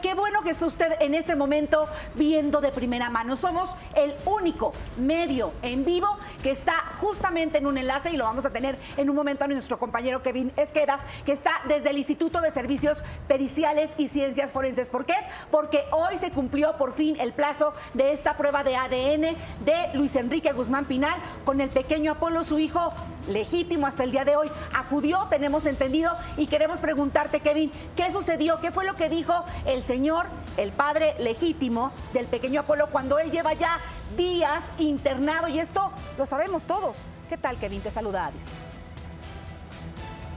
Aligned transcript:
Qué 0.00 0.14
bueno 0.14 0.42
que 0.42 0.50
está 0.50 0.66
usted 0.66 0.92
en 1.00 1.12
este 1.12 1.34
momento 1.34 1.88
viendo 2.14 2.60
de 2.60 2.70
primera 2.70 3.10
mano. 3.10 3.34
Somos 3.34 3.74
el 3.96 4.14
único 4.26 4.72
medio 4.96 5.52
en 5.60 5.84
vivo 5.84 6.06
que 6.40 6.52
está 6.52 6.74
justamente 7.00 7.58
en 7.58 7.66
un 7.66 7.76
enlace 7.76 8.10
y 8.10 8.16
lo 8.16 8.22
vamos 8.22 8.46
a 8.46 8.50
tener 8.50 8.78
en 8.96 9.10
un 9.10 9.16
momento 9.16 9.42
a 9.42 9.48
nuestro 9.48 9.80
compañero 9.80 10.22
Kevin 10.22 10.52
Esqueda, 10.56 11.00
que 11.26 11.32
está 11.32 11.62
desde 11.66 11.90
el 11.90 11.98
Instituto 11.98 12.40
de 12.40 12.52
Servicios 12.52 12.98
Periciales 13.26 13.90
y 13.98 14.06
Ciencias 14.06 14.52
Forenses. 14.52 14.88
¿Por 14.88 15.04
qué? 15.04 15.16
Porque 15.50 15.82
hoy 15.90 16.16
se 16.18 16.30
cumplió 16.30 16.76
por 16.76 16.94
fin 16.94 17.16
el 17.18 17.32
plazo 17.32 17.74
de 17.92 18.12
esta 18.12 18.36
prueba 18.36 18.62
de 18.62 18.76
ADN 18.76 19.36
de 19.64 19.90
Luis 19.94 20.14
Enrique 20.14 20.52
Guzmán 20.52 20.84
Pinal 20.84 21.16
con 21.44 21.60
el 21.60 21.70
pequeño 21.70 22.12
Apolo, 22.12 22.44
su 22.44 22.60
hijo 22.60 22.92
legítimo 23.28 23.86
hasta 23.88 24.04
el 24.04 24.12
día 24.12 24.24
de 24.24 24.36
hoy. 24.36 24.48
Acudió, 24.74 25.26
tenemos 25.28 25.66
entendido, 25.66 26.16
y 26.36 26.46
queremos 26.46 26.78
preguntarte, 26.78 27.40
Kevin, 27.40 27.72
¿qué 27.96 28.12
sucedió? 28.12 28.60
¿Qué 28.60 28.70
fue 28.70 28.84
lo 28.84 28.94
que 28.94 29.08
dijo 29.08 29.44
el 29.72 29.82
señor, 29.84 30.26
el 30.56 30.72
padre 30.72 31.14
legítimo 31.18 31.92
del 32.12 32.26
pequeño 32.26 32.60
Apolo, 32.60 32.88
cuando 32.88 33.18
él 33.18 33.30
lleva 33.30 33.54
ya 33.54 33.78
días 34.16 34.62
internado? 34.78 35.48
Y 35.48 35.58
esto 35.58 35.90
lo 36.18 36.26
sabemos 36.26 36.64
todos. 36.64 37.06
¿Qué 37.28 37.36
tal, 37.36 37.56
Kevin? 37.58 37.80
Te 37.80 37.90
saluda 37.90 38.26
Adis. 38.26 38.71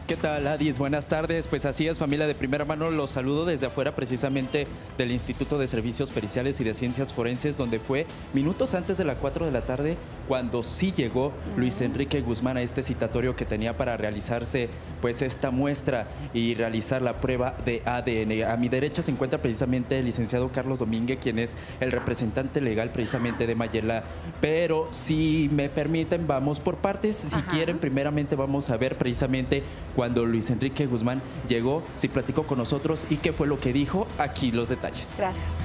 ¿Qué 0.07 0.15
tal, 0.15 0.45
Adis? 0.45 0.77
Buenas 0.77 1.07
tardes. 1.07 1.47
Pues 1.47 1.65
así 1.65 1.87
es, 1.87 1.97
familia 1.97 2.27
de 2.27 2.35
primera 2.35 2.63
mano. 2.63 2.91
Los 2.91 3.09
saludo 3.09 3.43
desde 3.43 3.65
afuera 3.65 3.95
precisamente 3.95 4.67
del 4.99 5.11
Instituto 5.11 5.57
de 5.57 5.67
Servicios 5.67 6.11
Periciales 6.11 6.61
y 6.61 6.63
de 6.63 6.75
Ciencias 6.75 7.11
Forenses, 7.11 7.57
donde 7.57 7.79
fue 7.79 8.05
minutos 8.31 8.75
antes 8.75 8.99
de 8.99 9.03
las 9.03 9.17
4 9.17 9.47
de 9.47 9.51
la 9.51 9.65
tarde 9.65 9.97
cuando 10.27 10.61
sí 10.63 10.91
llegó 10.95 11.31
Luis 11.57 11.81
Enrique 11.81 12.21
Guzmán 12.21 12.57
a 12.57 12.61
este 12.61 12.83
citatorio 12.83 13.35
que 13.35 13.45
tenía 13.45 13.77
para 13.77 13.97
realizarse 13.97 14.69
pues 15.01 15.23
esta 15.23 15.49
muestra 15.49 16.07
y 16.35 16.53
realizar 16.53 17.01
la 17.01 17.13
prueba 17.13 17.55
de 17.65 17.81
ADN. 17.85 18.49
A 18.51 18.57
mi 18.57 18.69
derecha 18.69 19.01
se 19.01 19.09
encuentra 19.09 19.41
precisamente 19.41 19.97
el 19.97 20.05
licenciado 20.05 20.51
Carlos 20.51 20.79
Domínguez, 20.79 21.19
quien 21.19 21.39
es 21.39 21.57
el 21.79 21.91
representante 21.91 22.61
legal 22.61 22.91
precisamente 22.91 23.47
de 23.47 23.55
Mayela. 23.55 24.03
Pero 24.39 24.87
si 24.91 25.49
me 25.51 25.69
permiten, 25.69 26.27
vamos 26.27 26.59
por 26.59 26.77
partes. 26.77 27.15
Si 27.17 27.41
quieren, 27.43 27.79
primeramente 27.79 28.35
vamos 28.35 28.69
a 28.69 28.77
ver 28.77 28.97
precisamente 28.97 29.63
cuando 29.95 30.25
Luis 30.25 30.49
Enrique 30.49 30.85
Guzmán 30.85 31.21
llegó, 31.47 31.83
si 31.95 32.07
platicó 32.07 32.43
con 32.45 32.57
nosotros 32.57 33.07
y 33.09 33.17
qué 33.17 33.31
fue 33.33 33.47
lo 33.47 33.59
que 33.59 33.71
dijo. 33.73 34.07
Aquí 34.17 34.51
los 34.51 34.69
detalles. 34.69 35.15
Gracias. 35.17 35.59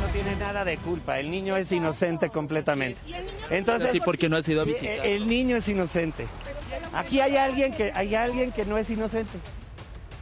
No 0.00 0.06
tiene 0.12 0.36
nada 0.36 0.64
de 0.64 0.76
culpa, 0.78 1.18
el 1.18 1.30
niño 1.30 1.56
es 1.56 1.72
inocente 1.72 2.30
completamente. 2.30 2.98
Entonces, 3.50 3.90
Sí, 3.92 4.00
porque 4.00 4.28
no 4.28 4.36
ha 4.36 4.42
sido 4.42 4.62
eh, 4.62 4.66
visitado. 4.66 5.02
el 5.02 5.26
niño 5.26 5.56
es 5.56 5.68
inocente. 5.68 6.26
Aquí 6.92 7.20
hay 7.20 7.36
alguien 7.36 7.72
que 7.72 7.90
hay 7.94 8.14
alguien 8.14 8.52
que 8.52 8.64
no 8.64 8.78
es 8.78 8.88
inocente. 8.90 9.38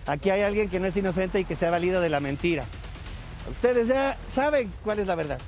Aquí 0.06 0.30
hay 0.30 0.41
alguien 0.42 0.69
que 0.69 0.80
no 0.80 0.86
es 0.86 0.97
inocente 0.97 1.38
y 1.41 1.44
que 1.44 1.55
se 1.55 1.66
ha 1.66 1.70
valido 1.70 2.00
de 2.00 2.08
la 2.08 2.20
mentira. 2.20 2.64
Ustedes 3.50 3.88
ya 3.88 4.16
saben 4.28 4.72
cuál 4.83 4.98
es 5.00 5.06
la 5.06 5.14
verdad. 5.14 5.38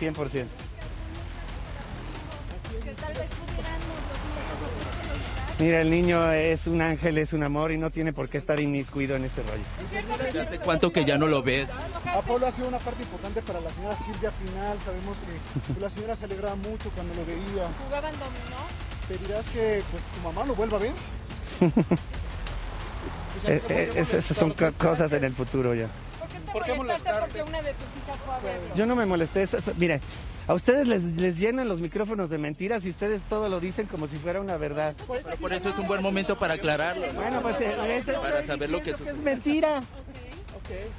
100%. 0.00 0.44
Mira, 5.60 5.80
el 5.80 5.88
niño 5.90 6.32
es 6.32 6.66
un 6.66 6.82
ángel, 6.82 7.16
es 7.18 7.32
un 7.32 7.44
amor 7.44 7.70
y 7.70 7.78
no 7.78 7.90
tiene 7.90 8.12
por 8.12 8.28
qué 8.28 8.38
estar 8.38 8.58
inmiscuido 8.58 9.14
en 9.14 9.24
este 9.24 9.40
rollo. 9.42 10.40
¿Hace 10.42 10.58
cuánto 10.58 10.92
que 10.92 11.04
ya 11.04 11.16
no 11.16 11.28
lo 11.28 11.42
ves? 11.44 11.68
Apolo 12.12 12.46
ha 12.46 12.50
sido 12.50 12.66
una 12.66 12.78
parte 12.78 13.02
importante 13.04 13.40
para 13.40 13.60
la 13.60 13.70
señora 13.70 13.96
Silvia 13.96 14.32
Pinal. 14.32 14.76
Sabemos 14.84 15.16
que 15.74 15.80
la 15.80 15.88
señora 15.90 16.16
se 16.16 16.24
alegraba 16.24 16.56
mucho 16.56 16.90
cuando 16.90 17.14
lo 17.14 17.24
veía. 17.24 17.68
Jugaban 17.84 18.12
dominó. 18.12 18.64
¿Pedirás 19.08 19.46
que 19.46 19.82
pues, 19.90 20.02
tu 20.14 20.20
mamá 20.22 20.44
lo 20.44 20.54
vuelva 20.54 20.76
a 20.78 20.80
ver? 20.80 20.92
Eh, 23.46 23.60
eh, 23.68 23.90
esas 23.96 24.24
son 24.24 24.52
co- 24.52 24.72
cosas 24.78 25.12
en 25.12 25.22
el 25.24 25.34
futuro 25.34 25.74
ya. 25.74 25.88
¿Por 26.50 26.62
qué 26.62 26.70
te 26.72 26.78
molestaste 26.78 27.20
porque 27.20 27.42
una 27.42 27.60
de 27.60 27.74
tus 27.74 28.02
hijas 28.02 28.16
fue 28.24 28.34
a 28.34 28.38
verlo? 28.38 28.74
Yo 28.74 28.86
no 28.86 28.96
me 28.96 29.04
molesté. 29.04 29.46
mire, 29.76 30.00
a 30.46 30.54
ustedes 30.54 30.86
les, 30.86 31.02
les 31.02 31.38
llenan 31.38 31.68
los 31.68 31.80
micrófonos 31.80 32.28
de 32.30 32.38
mentiras 32.38 32.84
y 32.84 32.90
ustedes 32.90 33.20
todo 33.28 33.48
lo 33.48 33.60
dicen 33.60 33.86
como 33.86 34.06
si 34.08 34.16
fuera 34.16 34.40
una 34.40 34.56
verdad. 34.56 34.94
Pero 35.06 35.36
por 35.36 35.52
eso 35.52 35.70
es 35.70 35.78
un 35.78 35.86
buen 35.86 36.02
momento 36.02 36.38
para 36.38 36.54
aclararlo. 36.54 37.06
¿no? 37.12 37.20
Bueno, 37.20 37.40
pues 37.42 37.60
eh, 37.60 37.74
eso 37.96 38.12
Para 38.20 38.42
saber 38.46 38.70
lo 38.70 38.82
que 38.82 38.90
es 38.90 39.16
mentira. 39.22 39.82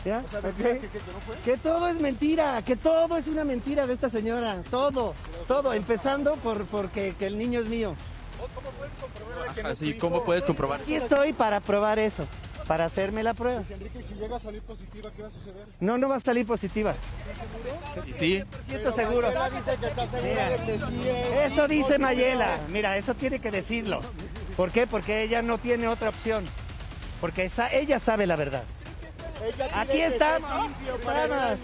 ¿Ya? 0.05 0.21
O 0.25 0.29
sea, 0.29 0.39
Ok. 0.39 0.45
mentira 0.45 0.73
que, 0.73 0.79
que- 0.79 0.87
que 0.89 0.97
no 1.11 1.19
fue. 1.25 1.35
Que 1.43 1.57
todo 1.57 1.87
es 1.87 1.99
mentira, 1.99 2.61
que 2.63 2.75
todo 2.75 3.17
es 3.17 3.27
una 3.27 3.43
mentira 3.43 3.87
de 3.87 3.93
esta 3.93 4.09
señora. 4.09 4.61
Todo, 4.69 5.13
todo. 5.47 5.73
Empezando 5.73 6.33
por 6.35 6.65
porque 6.65 7.15
que 7.17 7.25
el 7.25 7.37
niño 7.37 7.61
es 7.61 7.65
mío. 7.67 7.95
Así, 9.63 9.95
¿cómo 9.97 10.23
puedes 10.23 10.45
comprobar? 10.45 10.81
Aquí 10.81 10.95
estoy 10.95 11.33
para 11.33 11.61
probar 11.61 11.97
eso, 11.99 12.25
para 12.67 12.85
hacerme 12.85 13.23
la 13.23 13.33
prueba. 13.33 13.59
Luis 13.59 13.71
Enrique, 13.71 13.99
y 13.99 14.03
si 14.03 14.13
llega 14.15 14.35
a 14.35 14.39
salir 14.39 14.61
positiva, 14.61 15.11
¿qué 15.15 15.21
va 15.21 15.27
a 15.27 15.31
suceder? 15.31 15.65
No, 15.79 15.97
no 15.97 16.09
va 16.09 16.15
a 16.15 16.19
salir 16.19 16.45
positiva. 16.45 16.95
Sí, 18.05 18.13
sí. 18.13 18.43
Siento 18.67 18.91
seguro. 18.91 19.27
Mayela 19.27 19.49
dice 19.49 19.77
que 19.79 19.87
está 19.87 20.07
segura 20.07 20.23
Mira, 20.23 20.49
de 20.49 20.55
que 20.57 20.79
sí 20.79 21.09
es. 21.09 21.51
Eso 21.51 21.67
dice 21.67 21.99
Mayela. 21.99 22.59
Mira, 22.69 22.97
eso 22.97 23.13
tiene 23.13 23.39
que 23.39 23.51
decirlo. 23.51 24.01
¿Por 24.57 24.71
qué? 24.71 24.87
Porque 24.87 25.21
ella 25.23 25.41
no 25.41 25.57
tiene 25.57 25.87
otra 25.87 26.09
opción. 26.09 26.45
Porque 27.21 27.45
esa, 27.45 27.71
ella 27.71 27.99
sabe 27.99 28.25
la 28.27 28.35
verdad. 28.35 28.63
Aquí 29.73 30.01
está. 30.01 30.37
Estás 30.37 31.59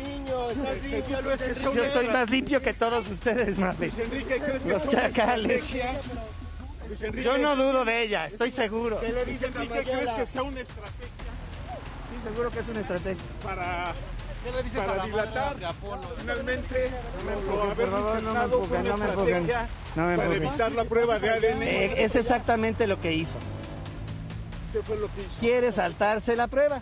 Yo 1.73 1.89
soy 1.91 2.07
más 2.09 2.29
limpio 2.29 2.61
que 2.61 2.73
todos 2.73 3.07
ustedes, 3.09 3.57
madre. 3.57 3.91
Enrique, 3.97 4.39
¿crees 4.39 4.63
que 4.63 4.69
Los 4.69 4.87
chacales. 4.87 5.63
Luis 6.91 7.01
Enrique, 7.03 7.23
Yo 7.23 7.37
no 7.37 7.55
dudo 7.55 7.85
de 7.85 8.03
ella, 8.03 8.25
estoy 8.27 8.51
seguro. 8.51 8.99
¿Qué 8.99 9.13
le 9.13 9.23
dices 9.23 9.55
a 9.55 9.59
Mayela? 9.63 10.25
sea 10.25 10.43
una 10.43 10.59
estrategia 10.59 11.07
Sí, 12.11 12.17
seguro 12.27 12.51
que 12.51 12.59
es 12.59 12.67
una 12.67 12.79
estrategia. 12.81 13.23
para, 13.41 13.93
para 14.75 15.05
dilatar 15.05 15.55
finalmente 16.17 16.89
o 17.49 17.61
haber 17.63 17.87
por 17.87 17.89
favor, 18.01 18.21
no 18.23 18.33
me 18.33 18.43
empujen, 18.43 18.81
una 18.81 18.89
no 18.91 18.97
me 18.97 19.05
empujen. 19.05 19.35
estrategia 19.35 19.67
No 19.95 20.07
me 20.07 20.15
para 20.17 20.27
empujen. 20.27 20.47
evitar 20.49 20.71
la 20.73 20.83
prueba 20.83 21.19
de 21.19 21.29
ADN. 21.29 21.63
Eh, 21.63 22.03
es 22.03 22.15
exactamente 22.17 22.87
lo 22.87 22.99
que 22.99 23.13
hizo. 23.13 23.35
¿Qué 24.73 24.81
fue 24.81 24.97
lo 24.97 25.07
que 25.15 25.21
hizo? 25.21 25.39
Quiere 25.39 25.71
saltarse 25.71 26.35
la 26.35 26.47
prueba. 26.49 26.81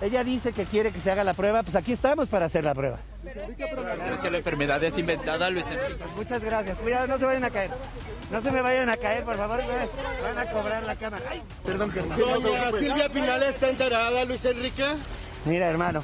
Ella 0.00 0.24
dice 0.24 0.52
que 0.52 0.64
quiere 0.64 0.90
que 0.90 1.00
se 1.00 1.10
haga 1.10 1.24
la 1.24 1.34
prueba, 1.34 1.62
pues 1.62 1.76
aquí 1.76 1.92
estamos 1.92 2.28
para 2.28 2.46
hacer 2.46 2.64
la 2.64 2.74
prueba. 2.74 2.98
¿Crees 3.22 4.20
que 4.20 4.30
la 4.30 4.38
enfermedad 4.38 4.82
es 4.84 4.98
inventada, 4.98 5.48
Luis 5.50 5.66
Enrique? 5.70 6.04
Muchas 6.16 6.42
gracias. 6.42 6.76
Cuidado, 6.78 7.06
no 7.06 7.18
se 7.18 7.24
vayan 7.24 7.44
a 7.44 7.50
caer. 7.50 7.70
No 8.30 8.42
se 8.42 8.50
me 8.50 8.60
vayan 8.60 8.88
a 8.90 8.96
caer, 8.96 9.24
por 9.24 9.36
favor. 9.36 9.60
Van 10.22 10.38
a 10.38 10.50
cobrar 10.50 10.84
la 10.84 10.96
cama. 10.96 11.18
Ay, 11.30 11.42
perdón 11.64 11.90
que 11.90 12.00
Doña 12.00 12.70
Silvia 12.78 13.08
Pinal 13.08 13.42
está 13.44 13.70
enterada, 13.70 14.24
Luis 14.24 14.44
Enrique. 14.44 14.84
Mira, 15.44 15.68
hermano. 15.70 16.02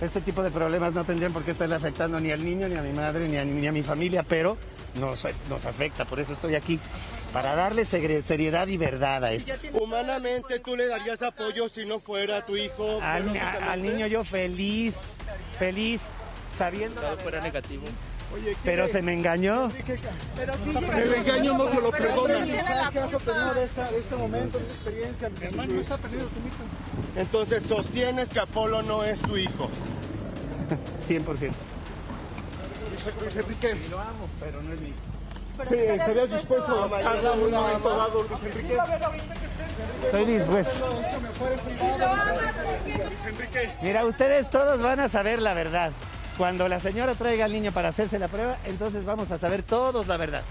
Este 0.00 0.20
tipo 0.20 0.42
de 0.42 0.50
problemas 0.50 0.92
no 0.92 1.04
tendrían 1.04 1.32
por 1.32 1.42
qué 1.42 1.52
estarle 1.52 1.74
afectando 1.74 2.20
ni 2.20 2.30
al 2.30 2.44
niño, 2.44 2.68
ni 2.68 2.76
a 2.76 2.82
mi 2.82 2.92
madre, 2.92 3.28
ni 3.28 3.36
a, 3.38 3.44
ni 3.44 3.66
a 3.66 3.72
mi 3.72 3.82
familia, 3.82 4.22
pero 4.22 4.56
nos, 5.00 5.24
nos 5.48 5.64
afecta. 5.64 6.04
Por 6.04 6.20
eso 6.20 6.32
estoy 6.32 6.54
aquí, 6.54 6.78
para 7.36 7.54
darle 7.54 7.84
seriedad 7.84 8.66
y 8.66 8.78
verdad 8.78 9.22
a 9.22 9.32
esto. 9.32 9.52
Humanamente, 9.74 10.58
¿tú 10.58 10.74
le 10.74 10.86
darías 10.86 11.20
apoyo 11.20 11.68
si 11.68 11.84
no 11.84 12.00
fuera 12.00 12.46
tu 12.46 12.56
hijo? 12.56 12.98
Al, 13.02 13.30
ni- 13.30 13.38
a- 13.38 13.72
al 13.72 13.82
niño 13.82 14.06
yo 14.06 14.24
feliz, 14.24 14.96
feliz, 15.58 16.06
sabiendo, 16.56 17.02
fuera 17.18 17.42
negativo. 17.42 17.84
pero 18.64 18.88
se 18.88 19.02
me 19.02 19.12
engañó. 19.12 19.68
El 20.96 21.12
engaño 21.14 21.58
no 21.58 21.68
se 21.68 21.78
lo 21.78 21.90
perdona. 21.90 22.46
¿Qué 22.90 23.00
has 23.00 23.12
obtenido 23.12 23.52
de, 23.52 23.64
esta, 23.64 23.90
de 23.90 23.98
este 23.98 24.16
momento, 24.16 24.56
de 24.58 24.64
esta 24.64 24.74
experiencia? 24.74 25.28
Luis 25.28 25.90
Enrique? 25.90 26.24
Entonces, 27.16 27.62
sostienes 27.68 28.30
que 28.30 28.40
Apolo 28.40 28.80
no 28.82 29.04
es 29.04 29.20
tu 29.20 29.36
hijo. 29.36 29.68
100%. 31.06 31.50
Luis 33.20 33.36
Enrique, 33.36 33.76
Lo 33.90 34.00
amo, 34.00 34.26
pero 34.40 34.62
no 34.62 34.72
es 34.72 34.80
mío. 34.80 34.94
Sí, 35.64 35.74
¿estarías 35.74 36.30
dispuesto 36.30 36.84
a 36.84 37.34
en 37.34 37.42
un 37.42 37.50
momento 37.50 37.96
dado, 37.96 38.22
Luis 38.22 38.42
Enrique? 38.42 38.78
Estoy 40.04 40.24
dispuesto. 40.24 41.02
Luis 42.86 43.26
Enrique, 43.26 43.72
Mira, 43.82 44.04
ustedes 44.04 44.50
todos 44.50 44.82
van 44.82 45.00
a 45.00 45.08
saber 45.08 45.40
la 45.40 45.54
verdad. 45.54 45.92
Cuando 46.36 46.68
la 46.68 46.80
señora 46.80 47.14
traiga 47.14 47.46
al 47.46 47.52
niño 47.52 47.72
para 47.72 47.88
hacerse 47.88 48.18
la 48.18 48.28
prueba, 48.28 48.58
entonces 48.66 49.04
vamos 49.04 49.30
a 49.32 49.38
saber 49.38 49.62
todos 49.62 50.06
la 50.06 50.16
verdad. 50.16 50.42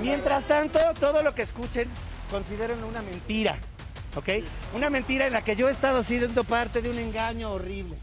Mientras 0.00 0.44
tanto, 0.44 0.78
todo 0.98 1.22
lo 1.22 1.34
que 1.34 1.42
escuchen, 1.42 1.88
considérenlo 2.30 2.86
una 2.86 3.02
mentira. 3.02 3.56
¿Ok? 4.16 4.28
Una 4.74 4.90
mentira 4.90 5.26
en 5.26 5.32
la 5.32 5.42
que 5.42 5.54
yo 5.54 5.68
he 5.68 5.72
estado 5.72 6.02
siendo 6.02 6.42
parte 6.42 6.82
de 6.82 6.90
un 6.90 6.98
engaño 6.98 7.52
horrible. 7.52 7.96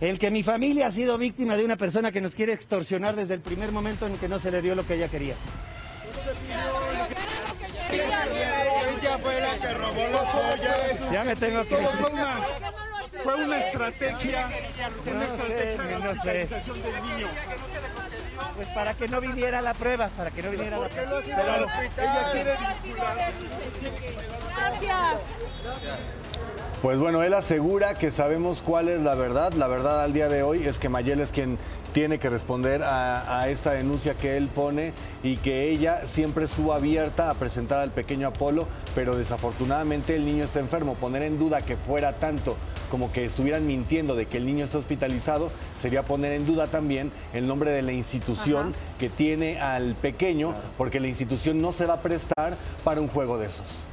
El 0.00 0.18
que 0.18 0.30
mi 0.30 0.42
familia 0.42 0.86
ha 0.86 0.90
sido 0.90 1.18
víctima 1.18 1.56
de 1.56 1.64
una 1.64 1.76
persona 1.76 2.12
que 2.12 2.20
nos 2.20 2.34
quiere 2.34 2.52
extorsionar 2.52 3.16
desde 3.16 3.34
el 3.34 3.40
primer 3.40 3.72
momento 3.72 4.06
en 4.06 4.16
que 4.18 4.28
no 4.28 4.38
se 4.38 4.50
le 4.50 4.62
dio 4.62 4.74
lo 4.74 4.86
que 4.86 4.94
ella 4.94 5.08
quería. 5.08 5.34
Ella 7.90 9.18
fue 9.18 9.40
la 9.40 9.58
que 9.58 9.74
robó 9.74 10.06
los 10.12 10.28
joyas. 10.28 11.12
Ya 11.12 11.24
me 11.24 11.34
tengo 11.36 11.62
que... 11.64 11.76
todo 11.76 11.90
fue 11.90 12.10
una, 12.10 12.40
fue 13.24 13.44
una 13.44 13.58
estrategia, 13.60 14.48
una 15.06 15.14
No 15.14 15.22
estrategia 15.24 15.76
sé, 15.76 15.88
de 15.88 15.98
no 15.98 16.00
sé. 16.00 16.06
radicalización 16.14 16.82
del 16.82 17.02
niño. 17.02 17.28
Pues 18.54 18.68
para 18.68 18.94
que 18.94 19.08
no 19.08 19.20
viniera 19.20 19.62
la 19.62 19.74
prueba, 19.74 20.08
para 20.08 20.30
que 20.30 20.42
no 20.42 20.50
viniera 20.50 20.78
la 20.78 20.88
prueba. 20.88 21.20
Ella 21.22 22.28
quiere 22.32 22.56
vincular. 22.84 23.32
Gracias. 24.56 25.16
Pues 26.82 26.96
bueno, 26.96 27.24
él 27.24 27.34
asegura 27.34 27.94
que 27.94 28.12
sabemos 28.12 28.62
cuál 28.64 28.88
es 28.88 29.00
la 29.00 29.16
verdad. 29.16 29.52
La 29.54 29.66
verdad 29.66 30.04
al 30.04 30.12
día 30.12 30.28
de 30.28 30.44
hoy 30.44 30.62
es 30.64 30.78
que 30.78 30.88
Mayel 30.88 31.20
es 31.20 31.32
quien 31.32 31.58
tiene 31.92 32.20
que 32.20 32.30
responder 32.30 32.84
a, 32.84 33.40
a, 33.40 33.48
esta 33.48 33.72
denuncia 33.72 34.14
que 34.14 34.36
él 34.36 34.46
pone 34.46 34.92
y 35.24 35.38
que 35.38 35.70
ella 35.70 36.02
siempre 36.06 36.44
estuvo 36.44 36.72
abierta 36.72 37.30
a 37.30 37.34
presentar 37.34 37.80
al 37.80 37.90
pequeño 37.90 38.28
Apolo, 38.28 38.68
pero 38.94 39.16
desafortunadamente 39.16 40.14
el 40.14 40.24
niño 40.24 40.44
está 40.44 40.60
enfermo. 40.60 40.94
Poner 40.94 41.22
en 41.22 41.36
duda 41.36 41.62
que 41.62 41.76
fuera 41.76 42.12
tanto 42.12 42.56
como 42.92 43.10
que 43.10 43.24
estuvieran 43.24 43.66
mintiendo 43.66 44.14
de 44.14 44.26
que 44.26 44.36
el 44.36 44.46
niño 44.46 44.64
está 44.64 44.78
hospitalizado, 44.78 45.50
sería 45.82 46.04
poner 46.04 46.30
en 46.30 46.46
duda 46.46 46.68
también 46.68 47.10
el 47.34 47.48
nombre 47.48 47.72
de 47.72 47.82
la 47.82 47.92
institución 47.92 48.68
Ajá. 48.68 48.96
que 49.00 49.08
tiene 49.08 49.60
al 49.60 49.96
pequeño, 49.96 50.54
porque 50.76 51.00
la 51.00 51.08
institución 51.08 51.60
no 51.60 51.72
se 51.72 51.86
va 51.86 51.94
a 51.94 52.02
prestar 52.02 52.56
para 52.84 53.00
un 53.00 53.08
juego 53.08 53.36
de 53.36 53.46
esos. 53.46 53.87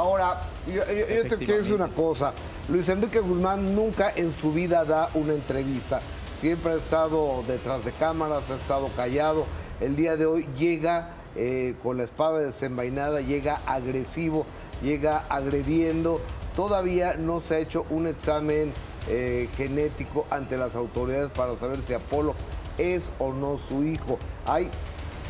Ahora, 0.00 0.42
yo, 0.66 0.74
yo- 0.74 1.06
yo 1.08 1.22
te 1.22 1.36
quiero 1.38 1.56
decir 1.56 1.72
una 1.74 1.88
cosa. 1.88 2.34
Luis 2.68 2.86
Enrique 2.90 3.18
Guzmán 3.20 3.74
nunca 3.74 4.12
en 4.14 4.34
su 4.34 4.52
vida 4.52 4.84
da 4.84 5.08
una 5.14 5.32
entrevista. 5.32 6.00
Siempre 6.38 6.72
ha 6.72 6.76
estado 6.76 7.42
detrás 7.48 7.82
de 7.86 7.92
cámaras, 7.92 8.50
ha 8.50 8.56
estado 8.56 8.88
callado. 8.94 9.46
El 9.80 9.96
día 9.96 10.18
de 10.18 10.26
hoy 10.26 10.46
llega 10.58 11.14
eh, 11.34 11.76
con 11.82 11.96
la 11.96 12.02
espada 12.04 12.40
desenvainada, 12.40 13.22
llega 13.22 13.62
agresivo, 13.64 14.44
llega 14.82 15.24
agrediendo. 15.30 16.20
Todavía 16.54 17.14
no 17.14 17.40
se 17.40 17.54
ha 17.54 17.58
hecho 17.60 17.86
un 17.88 18.06
examen 18.06 18.74
eh, 19.08 19.48
genético 19.56 20.26
ante 20.28 20.58
las 20.58 20.74
autoridades 20.76 21.30
para 21.30 21.56
saber 21.56 21.78
si 21.80 21.94
Apolo 21.94 22.34
es 22.76 23.04
o 23.18 23.32
no 23.32 23.56
su 23.56 23.82
hijo. 23.82 24.18
Hay 24.44 24.68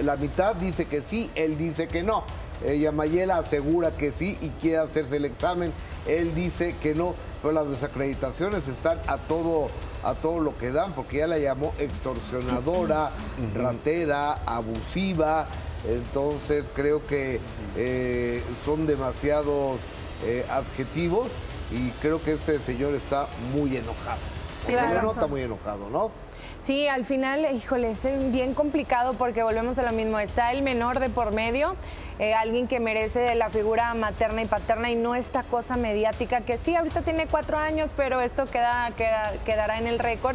la 0.03 0.17
mitad 0.17 0.57
dice 0.57 0.87
que 0.87 1.03
sí, 1.03 1.31
él 1.37 1.57
dice 1.57 1.87
que 1.87 2.03
no. 2.03 2.25
Ella 2.65 2.93
Mayela 2.93 3.39
asegura 3.39 3.91
que 3.91 4.13
sí 4.13 4.39
y 4.41 4.49
quiere 4.61 4.79
hacerse 4.79 5.17
el 5.17 5.25
examen. 5.25 5.73
Él 6.07 6.35
dice 6.35 6.75
que 6.83 6.95
no, 6.95 7.15
pero 7.43 7.53
las 7.53 7.69
desacreditaciones 7.69 8.69
están 8.69 8.99
a 9.07 9.19
todo 9.19 9.69
a 10.05 10.15
todo 10.15 10.39
lo 10.39 10.57
que 10.57 10.71
dan, 10.71 10.93
porque 10.93 11.19
ya 11.19 11.27
la 11.27 11.39
llamó 11.39 11.75
extorsionadora, 11.79 13.11
ratera, 13.55 14.35
abusiva. 14.47 15.49
Entonces 15.89 16.71
creo 16.75 17.05
que 17.07 17.41
eh, 17.77 18.43
son 18.65 18.87
demasiados 18.87 19.79
eh, 20.25 20.45
adjetivos 20.49 21.29
y 21.73 21.91
creo 22.01 22.23
que 22.23 22.33
este 22.33 22.59
señor 22.61 22.95
está 22.95 23.27
muy 23.53 23.77
enojado. 23.77 24.21
O 24.63 24.67
Tienes 24.67 24.91
se 24.91 25.03
nota 25.03 25.27
muy 25.27 25.43
enojado, 25.43 25.91
¿no? 25.91 26.11
Sí, 26.59 26.89
al 26.89 27.05
final, 27.05 27.47
híjole, 27.55 27.91
es 27.91 28.01
bien 28.33 28.55
complicado 28.55 29.13
porque 29.13 29.43
volvemos 29.43 29.79
a 29.79 29.83
lo 29.83 29.93
mismo. 29.93 30.19
Está 30.19 30.53
el 30.53 30.63
menor 30.63 30.99
de 31.01 31.11
por 31.11 31.33
medio, 31.33 31.77
eh, 32.19 32.35
alguien 32.35 32.67
que 32.67 32.81
merece 32.81 33.35
la 33.35 33.51
figura 33.51 33.93
materna 33.95 34.43
y 34.43 34.47
paterna 34.47 34.91
y 34.91 34.95
no 34.97 35.15
esta 35.15 35.43
cosa 35.43 35.77
mediática 35.77 36.41
que 36.41 36.57
sí, 36.57 36.75
ahorita 36.75 37.03
tiene 37.03 37.27
cuatro 37.27 37.59
años, 37.59 37.91
pero 37.97 38.21
esto 38.21 38.47
queda, 38.47 38.91
queda- 38.97 39.33
quedará 39.45 39.79
en 39.79 39.87
el 39.87 39.99
récord. 39.99 40.35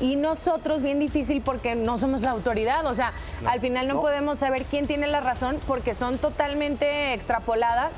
Y 0.00 0.16
nosotros, 0.16 0.82
bien 0.82 0.98
difícil 1.00 1.42
porque 1.42 1.74
no 1.74 1.98
somos 1.98 2.22
la 2.22 2.30
autoridad, 2.30 2.84
o 2.86 2.94
sea, 2.94 3.12
al 3.46 3.60
final 3.60 3.88
no, 3.88 3.94
No. 3.94 4.00
podemos 4.02 4.38
saber 4.38 4.64
quién 4.66 4.86
tiene 4.86 5.06
la 5.06 5.20
razón 5.20 5.58
porque 5.66 5.94
son 5.94 6.18
totalmente 6.18 7.12
extrapoladas 7.14 7.96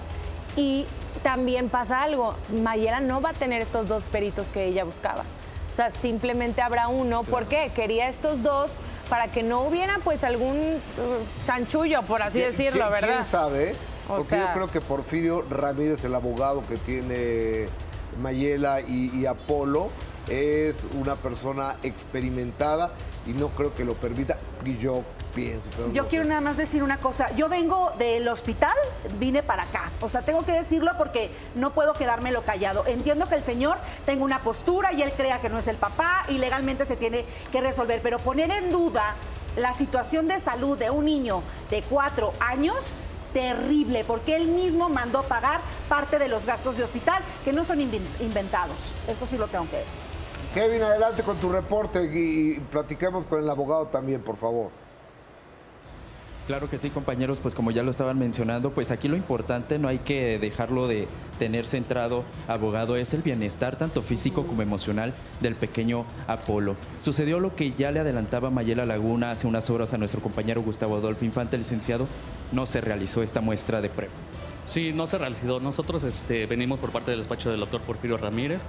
y 0.57 0.87
también 1.23 1.69
pasa 1.69 2.03
algo, 2.03 2.35
Mayela 2.63 3.01
no 3.01 3.21
va 3.21 3.31
a 3.31 3.35
tener 3.35 3.61
estos 3.63 3.89
dos 3.89 4.05
peritos 4.05 4.51
que 4.53 4.65
ella 4.65 4.85
buscaba. 4.85 5.25
O 5.79 5.81
sea, 5.81 5.91
simplemente 5.93 6.61
habrá 6.61 6.89
uno. 6.89 7.23
¿Por 7.23 7.45
qué? 7.47 7.71
Quería 7.73 8.09
estos 8.09 8.43
dos 8.43 8.69
para 9.09 9.29
que 9.29 9.45
no 9.45 9.61
hubiera 9.63 10.01
pues 10.03 10.25
algún 10.25 10.57
uh, 10.59 11.47
chanchullo, 11.47 12.03
por 12.03 12.21
así 12.21 12.41
¿Qui- 12.41 12.47
decirlo, 12.47 12.91
¿verdad? 12.91 13.09
¿Quién 13.13 13.25
sabe? 13.25 13.75
O 14.09 14.17
Porque 14.17 14.25
sea- 14.31 14.47
yo 14.49 14.53
creo 14.55 14.71
que 14.73 14.81
Porfirio 14.81 15.43
Ramírez, 15.49 16.03
el 16.05 16.17
abogado 16.17 16.65
que 16.67 16.79
tiene 16.79 17.69
Mayela 18.21 18.81
y, 18.81 19.13
y 19.21 19.27
Apolo, 19.27 19.91
es 20.29 20.85
una 21.01 21.17
persona 21.17 21.77
experimentada 21.83 22.93
y 23.27 23.33
no 23.33 23.49
creo 23.49 23.75
que 23.75 23.85
lo 23.85 23.95
permita. 23.95 24.39
Y 24.65 24.77
yo 24.79 25.03
pienso. 25.35 25.63
pero 25.77 25.93
Yo 25.93 26.03
no 26.03 26.09
quiero 26.09 26.25
sé. 26.25 26.29
nada 26.31 26.41
más 26.41 26.57
decir 26.57 26.83
una 26.83 26.99
cosa. 26.99 27.35
Yo 27.37 27.49
vengo 27.49 27.93
del 27.99 28.27
hospital, 28.29 28.75
vine 29.19 29.43
para 29.43 29.63
acá. 29.65 29.91
O 30.01 30.09
sea, 30.09 30.23
tengo 30.23 30.45
que 30.45 30.53
decirlo 30.53 30.93
porque 30.99 31.31
no 31.55 31.73
puedo 31.73 31.93
quedármelo 31.95 32.43
callado. 32.43 32.85
Entiendo 32.87 33.29
que 33.29 33.37
el 33.37 33.45
señor 33.45 33.79
tenga 34.07 34.25
una 34.25 34.41
postura 34.43 34.93
y 34.93 35.03
él 35.03 35.13
crea 35.17 35.41
que 35.41 35.49
no 35.49 35.59
es 35.59 35.69
el 35.69 35.77
papá 35.77 36.25
y 36.29 36.39
legalmente 36.39 36.87
se 36.87 36.97
tiene 36.97 37.25
que 37.53 37.61
resolver. 37.61 38.01
Pero 38.03 38.19
poner 38.19 38.51
en 38.51 38.71
duda 38.73 39.15
la 39.57 39.75
situación 39.75 40.29
de 40.29 40.41
salud 40.41 40.79
de 40.79 40.91
un 40.91 41.05
niño 41.05 41.43
de 41.71 41.83
cuatro 41.83 42.33
años, 42.41 42.93
terrible, 43.33 44.05
porque 44.05 44.37
él 44.37 44.49
mismo 44.49 44.89
mandó 44.89 45.23
pagar 45.23 45.61
parte 45.89 46.19
de 46.19 46.29
los 46.29 46.47
gastos 46.47 46.77
de 46.79 46.85
hospital 46.85 47.23
que 47.45 47.53
no 47.53 47.65
son 47.65 47.79
inven- 47.81 48.01
inventados. 48.21 48.91
Eso 49.07 49.27
sí 49.27 49.37
lo 49.37 49.49
tengo 49.49 49.69
que 49.71 49.77
decir. 49.77 49.99
Kevin, 50.55 50.83
adelante 50.83 51.23
con 51.23 51.37
tu 51.37 51.51
reporte 51.51 52.05
y, 52.05 52.59
platiquemos 52.71 53.27
con 53.27 53.43
el 53.43 53.51
abogado 53.51 53.87
también, 53.87 54.23
por 54.23 54.37
favor. 54.37 54.71
Claro 56.47 56.71
que 56.71 56.79
sí, 56.79 56.89
compañeros, 56.89 57.41
pues 57.43 57.55
como 57.55 57.71
ya 57.71 57.83
lo 57.83 57.91
estaban 57.91 58.19
mencionando, 58.19 58.71
pues 58.71 58.91
aquí 58.91 59.07
lo 59.07 59.17
importante, 59.17 59.79
no 59.79 59.87
hay 59.87 59.99
que 59.99 60.39
dejarlo 60.39 60.89
de 60.89 61.07
tener 61.39 61.67
centrado, 61.67 62.25
abogado, 62.49 62.97
es 62.97 63.13
el 63.13 63.21
bienestar 63.21 63.77
tanto 63.77 64.01
físico 64.01 64.47
como 64.47 64.63
emocional 64.63 65.13
del 65.43 65.57
pequeño 65.57 66.07
Apolo. 66.27 66.75
Sucedió 67.03 67.39
lo 67.39 67.55
que 67.55 67.73
ya 67.73 67.93
le 67.93 68.01
adelantaba 68.01 68.49
Mayela 68.49 68.87
Laguna 68.87 69.33
hace 69.33 69.47
unas 69.47 69.69
horas 69.69 69.93
a 69.93 69.99
nuestro 69.99 70.23
compañero 70.23 70.63
Gustavo 70.63 70.97
Adolfo 70.97 71.27
Infante, 71.27 71.59
licenciado, 71.59 72.07
no 72.51 72.65
se 72.65 72.81
realizó 72.81 73.23
esta 73.23 73.43
muestra 73.43 73.83
de 73.83 73.91
prueba. 73.91 74.15
Sí, 74.69 74.93
no 74.93 75.07
se 75.07 75.17
realizó. 75.17 75.61
Nosotros 75.61 76.03
este, 76.03 76.45
venimos 76.45 76.79
por 76.79 76.91
parte 76.91 77.11
del 77.11 77.21
despacho 77.21 77.51
del 77.51 77.59
doctor 77.59 77.81
Porfirio 77.81 78.19
Ramírez 78.19 78.61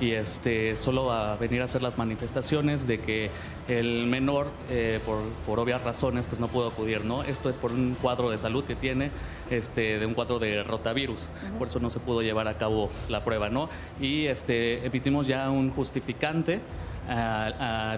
y 0.00 0.10
este, 0.10 0.76
solo 0.76 1.12
a 1.12 1.36
venir 1.36 1.62
a 1.62 1.66
hacer 1.66 1.80
las 1.80 1.96
manifestaciones 1.96 2.88
de 2.88 2.98
que 2.98 3.30
el 3.68 4.08
menor, 4.08 4.48
eh, 4.68 4.98
por, 5.06 5.20
por 5.46 5.60
obvias 5.60 5.80
razones, 5.84 6.26
pues 6.26 6.40
no 6.40 6.48
pudo 6.48 6.66
acudir, 6.66 7.04
¿no? 7.04 7.22
Esto 7.22 7.50
es 7.50 7.56
por 7.56 7.70
un 7.70 7.94
cuadro 7.94 8.30
de 8.30 8.38
salud 8.38 8.64
que 8.64 8.74
tiene, 8.74 9.12
este, 9.48 10.00
de 10.00 10.06
un 10.06 10.14
cuadro 10.14 10.40
de 10.40 10.64
rotavirus. 10.64 11.28
Por 11.56 11.68
eso 11.68 11.78
no 11.78 11.88
se 11.88 12.00
pudo 12.00 12.20
llevar 12.20 12.48
a 12.48 12.58
cabo 12.58 12.90
la 13.08 13.22
prueba, 13.22 13.48
¿no? 13.48 13.68
Y 14.00 14.26
este, 14.26 14.84
emitimos 14.84 15.28
ya 15.28 15.48
un 15.50 15.70
justificante 15.70 16.62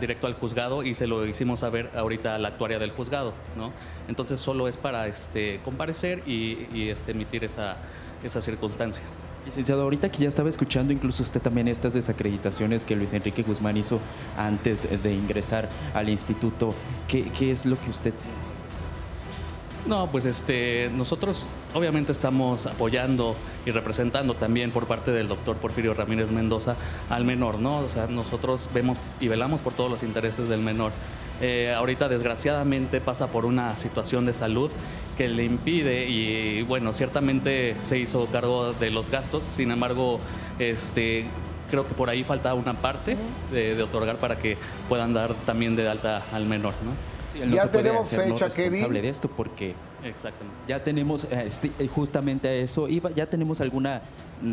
directo 0.00 0.26
al 0.26 0.34
juzgado 0.34 0.82
y 0.82 0.94
se 0.94 1.06
lo 1.06 1.26
hicimos 1.26 1.60
saber 1.60 1.90
ahorita 1.94 2.34
a 2.34 2.38
la 2.38 2.48
actuaria 2.48 2.78
del 2.78 2.90
juzgado, 2.90 3.32
¿no? 3.56 3.72
Entonces 4.08 4.40
solo 4.40 4.68
es 4.68 4.76
para 4.76 5.06
este, 5.06 5.60
comparecer 5.64 6.22
y, 6.26 6.66
y, 6.72 6.88
este, 6.88 7.12
emitir 7.12 7.44
esa, 7.44 7.76
esa 8.24 8.40
circunstancia. 8.40 9.04
Licenciado, 9.44 9.82
ahorita 9.82 10.10
que 10.10 10.18
ya 10.18 10.28
estaba 10.28 10.48
escuchando 10.48 10.92
incluso 10.92 11.22
usted 11.22 11.40
también 11.40 11.68
estas 11.68 11.94
desacreditaciones 11.94 12.84
que 12.84 12.96
Luis 12.96 13.12
Enrique 13.12 13.44
Guzmán 13.44 13.76
hizo 13.76 14.00
antes 14.36 15.02
de 15.02 15.14
ingresar 15.14 15.68
al 15.94 16.08
instituto, 16.08 16.74
¿qué, 17.06 17.30
qué 17.30 17.52
es 17.52 17.64
lo 17.64 17.78
que 17.80 17.90
usted 17.90 18.12
No, 19.88 20.08
pues 20.10 20.24
este, 20.24 20.90
nosotros 20.92 21.46
obviamente 21.72 22.10
estamos 22.10 22.66
apoyando 22.66 23.36
y 23.64 23.70
representando 23.70 24.34
también 24.34 24.72
por 24.72 24.86
parte 24.86 25.12
del 25.12 25.28
doctor 25.28 25.56
Porfirio 25.58 25.94
Ramírez 25.94 26.28
Mendoza 26.32 26.74
al 27.08 27.24
menor, 27.24 27.60
¿no? 27.60 27.78
O 27.78 27.88
sea, 27.88 28.08
nosotros 28.08 28.68
vemos 28.74 28.98
y 29.20 29.28
velamos 29.28 29.60
por 29.60 29.74
todos 29.74 29.88
los 29.88 30.02
intereses 30.02 30.48
del 30.48 30.60
menor. 30.60 30.90
Eh, 31.40 31.72
ahorita 31.72 32.08
desgraciadamente 32.08 33.00
pasa 33.00 33.28
por 33.28 33.44
una 33.44 33.76
situación 33.76 34.26
de 34.26 34.32
salud 34.32 34.72
que 35.16 35.28
le 35.28 35.44
impide 35.44 36.08
y 36.08 36.62
bueno, 36.62 36.92
ciertamente 36.92 37.76
se 37.78 37.98
hizo 37.98 38.26
cargo 38.26 38.72
de 38.72 38.90
los 38.90 39.08
gastos, 39.08 39.44
sin 39.44 39.70
embargo, 39.70 40.18
este, 40.58 41.26
creo 41.70 41.86
que 41.86 41.94
por 41.94 42.10
ahí 42.10 42.24
falta 42.24 42.54
una 42.54 42.72
parte 42.72 43.16
de, 43.52 43.76
de 43.76 43.82
otorgar 43.84 44.18
para 44.18 44.36
que 44.36 44.56
puedan 44.88 45.14
dar 45.14 45.34
también 45.46 45.76
de 45.76 45.88
alta 45.88 46.24
al 46.32 46.46
menor, 46.46 46.74
¿no? 46.84 47.15
Sí, 47.36 47.42
él 47.42 47.50
no 47.50 47.56
Ya 47.56 47.70
tenemos 47.70 48.08
fecha, 48.08 48.22
responsable 48.46 48.74
Kevin. 48.86 49.02
de 49.02 49.08
esto 49.08 49.28
porque 49.28 49.74
Exactamente. 50.04 50.56
ya 50.68 50.82
tenemos 50.82 51.24
eh, 51.30 51.48
sí, 51.50 51.70
eh, 51.78 51.86
justamente 51.88 52.48
a 52.48 52.54
eso 52.54 52.88
iba 52.88 53.10
ya 53.10 53.26
tenemos 53.26 53.60
alguna 53.60 54.02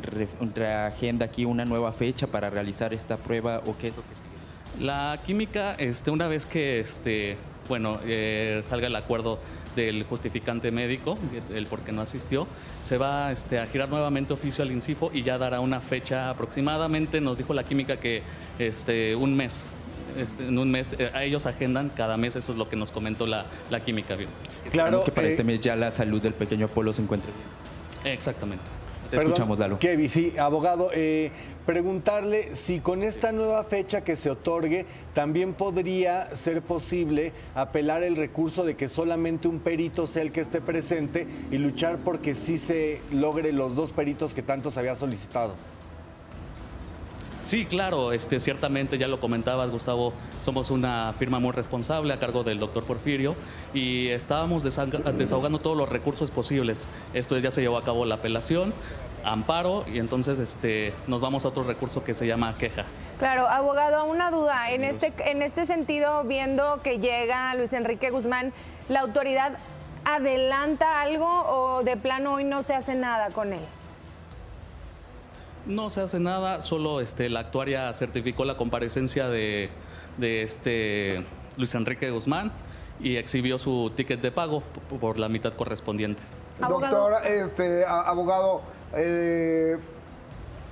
re- 0.02 0.28
reagenda 0.56 1.26
aquí 1.26 1.46
una 1.46 1.66
nueva 1.66 1.92
fecha 1.92 2.28
para 2.28 2.50
realizar 2.50 2.94
esta 2.94 3.18
prueba 3.18 3.62
o 3.66 3.78
qué 3.78 3.90
es 3.90 3.96
lo 3.96 4.02
que 4.04 4.10
sigue 4.16 4.86
La 4.86 5.20
química, 5.26 5.76
este, 5.78 6.12
una 6.12 6.28
vez 6.28 6.46
que 6.46 6.80
este, 6.80 7.38
bueno, 7.70 8.00
eh, 8.06 8.62
salga 8.64 8.88
el 8.88 8.96
acuerdo 8.96 9.40
del 9.76 10.04
justificante 10.04 10.70
médico, 10.72 11.18
el 11.54 11.66
por 11.66 11.80
qué 11.80 11.92
no 11.92 12.02
asistió, 12.02 12.46
se 12.86 12.98
va 13.00 13.32
este, 13.32 13.58
a 13.60 13.66
girar 13.66 13.90
nuevamente 13.90 14.32
oficio 14.34 14.64
al 14.64 14.72
INCIFO 14.72 15.10
y 15.14 15.24
ya 15.24 15.38
dará 15.40 15.60
una 15.62 15.80
fecha 15.80 16.30
aproximadamente, 16.30 17.20
nos 17.22 17.40
dijo 17.40 17.54
la 17.56 17.64
química 17.64 17.98
que 17.98 18.22
este, 18.60 19.16
un 19.16 19.36
mes. 19.36 19.68
Este, 20.18 20.48
en 20.48 20.58
un 20.58 20.70
mes, 20.70 20.92
eh, 20.98 21.10
a 21.14 21.24
ellos 21.24 21.46
agendan 21.46 21.90
cada 21.90 22.18
mes, 22.18 22.36
eso 22.36 22.52
es 22.52 22.58
lo 22.58 22.70
que 22.70 22.76
nos 22.76 22.92
comentó 22.92 23.26
la, 23.26 23.46
la 23.70 23.80
química. 23.80 24.16
bien. 24.16 24.30
Esperamos 24.66 25.04
que 25.04 25.12
para 25.12 25.28
eh, 25.28 25.32
este 25.32 25.44
mes 25.44 25.60
ya 25.60 25.76
la 25.76 25.92
salud 25.92 26.22
del 26.22 26.34
pequeño 26.34 26.68
Apolo 26.68 26.94
se 26.94 27.02
encuentre 27.02 27.32
bien 27.32 28.14
Exactamente. 28.14 28.64
Te 29.10 29.18
escuchamos, 29.18 29.60
Lalo. 29.60 29.78
Kevin, 29.78 30.10
sí, 30.10 30.34
abogado, 30.40 30.90
eh, 30.92 31.32
preguntarle 31.68 32.56
si 32.56 32.80
con 32.80 33.04
esta 33.04 33.32
nueva 33.32 33.64
fecha 33.64 34.02
que 34.02 34.16
se 34.16 34.32
otorgue 34.32 34.88
también 35.14 35.54
podría 35.54 36.36
ser 36.36 36.64
posible 36.64 37.32
apelar 37.54 38.02
el 38.02 38.16
recurso 38.16 38.64
de 38.66 38.76
que 38.76 38.90
solamente 38.90 39.48
un 39.48 39.60
perito 39.60 40.08
sea 40.08 40.24
el 40.24 40.32
que 40.32 40.42
esté 40.42 40.62
presente 40.62 41.28
y 41.52 41.60
luchar 41.60 42.00
porque 42.04 42.34
sí 42.34 42.58
se 42.58 43.02
logre 43.12 43.52
los 43.52 43.76
dos 43.76 43.92
peritos 43.92 44.34
que 44.34 44.42
tanto 44.42 44.72
se 44.72 44.80
había 44.80 44.96
solicitado. 44.96 45.54
Sí, 47.44 47.66
claro, 47.66 48.14
este, 48.14 48.40
ciertamente 48.40 48.98
ya 48.98 49.10
lo 49.10 49.20
comentabas, 49.20 49.70
Gustavo, 49.70 50.14
somos 50.42 50.72
una 50.72 51.14
firma 51.20 51.40
muy 51.40 51.52
responsable 51.52 52.14
a 52.14 52.18
cargo 52.18 52.46
del 52.46 52.58
doctor 52.58 52.86
Porfirio 52.86 53.36
y 53.74 54.08
estábamos 54.08 54.64
desahogando 54.64 55.60
todos 55.60 55.76
los 55.76 55.90
recursos 55.90 56.32
posibles. 56.32 56.88
Esto 57.14 57.38
ya 57.38 57.52
se 57.52 57.60
llevó 57.60 57.78
a 57.78 57.84
cabo 57.84 58.06
la 58.06 58.16
apelación, 58.16 58.74
amparo 59.26 59.84
y 59.94 60.00
entonces 60.00 60.40
este, 60.40 60.94
nos 61.08 61.20
vamos 61.20 61.44
a 61.44 61.50
otro 61.50 61.64
recurso 61.64 62.02
que 62.02 62.14
se 62.14 62.26
llama 62.28 62.56
queja. 62.58 62.86
Claro, 63.20 63.46
abogado, 63.50 64.06
una 64.06 64.32
duda. 64.32 64.72
En 64.72 64.86
este, 64.86 65.14
en 65.30 65.42
este 65.42 65.66
sentido, 65.66 66.24
viendo 66.24 66.80
que 66.82 67.00
llega 67.00 67.54
Luis 67.56 67.74
Enrique 67.74 68.10
Guzmán, 68.10 68.54
¿la 68.88 69.02
autoridad 69.02 69.58
adelanta 70.06 71.02
algo 71.02 71.28
o 71.28 71.84
de 71.84 71.98
plano 71.98 72.36
hoy 72.36 72.46
no 72.46 72.64
se 72.64 72.74
hace 72.74 72.96
nada 72.96 73.32
con 73.32 73.52
él? 73.52 73.62
No 75.66 75.90
se 75.90 76.02
hace 76.02 76.20
nada, 76.20 76.60
solo 76.60 77.00
este, 77.00 77.30
la 77.30 77.40
actuaria 77.42 77.94
certificó 77.94 78.44
la 78.44 78.58
comparecencia 78.58 79.30
de, 79.30 79.70
este 80.20 81.24
Luis 81.58 81.74
Enrique 81.76 82.12
Guzmán 82.12 82.52
y 83.00 83.16
exhibió 83.16 83.58
su 83.58 83.92
ticket 83.96 84.22
de 84.22 84.32
pago 84.32 84.62
por 85.00 85.18
la 85.18 85.30
mitad 85.30 85.54
correspondiente. 85.54 86.22
Doctor, 86.60 87.26
este, 87.26 87.86
abogado, 87.86 88.62
eh, 88.94 89.78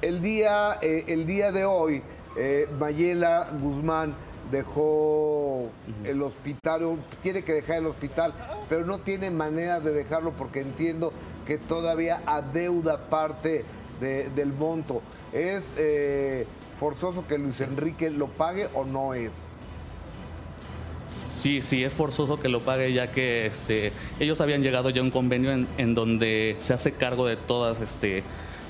el, 0.02 0.22
día, 0.22 0.78
eh, 0.82 1.06
el 1.08 1.26
día 1.26 1.54
de 1.54 1.64
hoy, 1.64 2.04
eh, 2.38 2.68
Mayela 2.78 3.48
Guzmán 3.62 4.14
dejó 4.52 5.70
el 6.04 6.22
hospital, 6.22 6.98
tiene 7.24 7.44
que 7.44 7.54
dejar 7.54 7.78
el 7.78 7.88
hospital, 7.88 8.34
pero 8.68 8.86
no 8.86 9.00
tiene 9.00 9.32
manera 9.32 9.80
de 9.80 9.94
dejarlo 9.94 10.32
porque 10.32 10.60
entiendo 10.60 11.14
que 11.48 11.58
todavía 11.58 12.22
adeuda 12.26 13.10
parte 13.10 13.64
del 14.02 14.54
monto. 14.54 15.02
¿Es 15.32 15.74
eh, 15.78 16.46
forzoso 16.80 17.26
que 17.28 17.38
Luis 17.38 17.62
Enrique 17.62 18.10
lo 18.10 18.28
pague 18.28 18.68
o 18.74 18.84
no 18.84 19.14
es? 19.14 19.32
Sí, 21.08 21.62
sí, 21.62 21.84
es 21.84 21.96
forzoso 21.96 22.40
que 22.40 22.50
lo 22.50 22.62
pague 22.62 22.94
ya 22.94 23.10
que 23.12 23.48
este, 23.48 23.92
ellos 24.20 24.42
habían 24.42 24.62
llegado 24.62 24.90
ya 24.90 25.02
a 25.02 25.04
un 25.04 25.12
convenio 25.12 25.52
en, 25.52 25.96
donde 25.96 26.56
se 26.58 26.74
hace 26.74 26.94
cargo 26.94 27.26
de 27.26 27.36
todas, 27.36 27.82
este, 27.82 28.24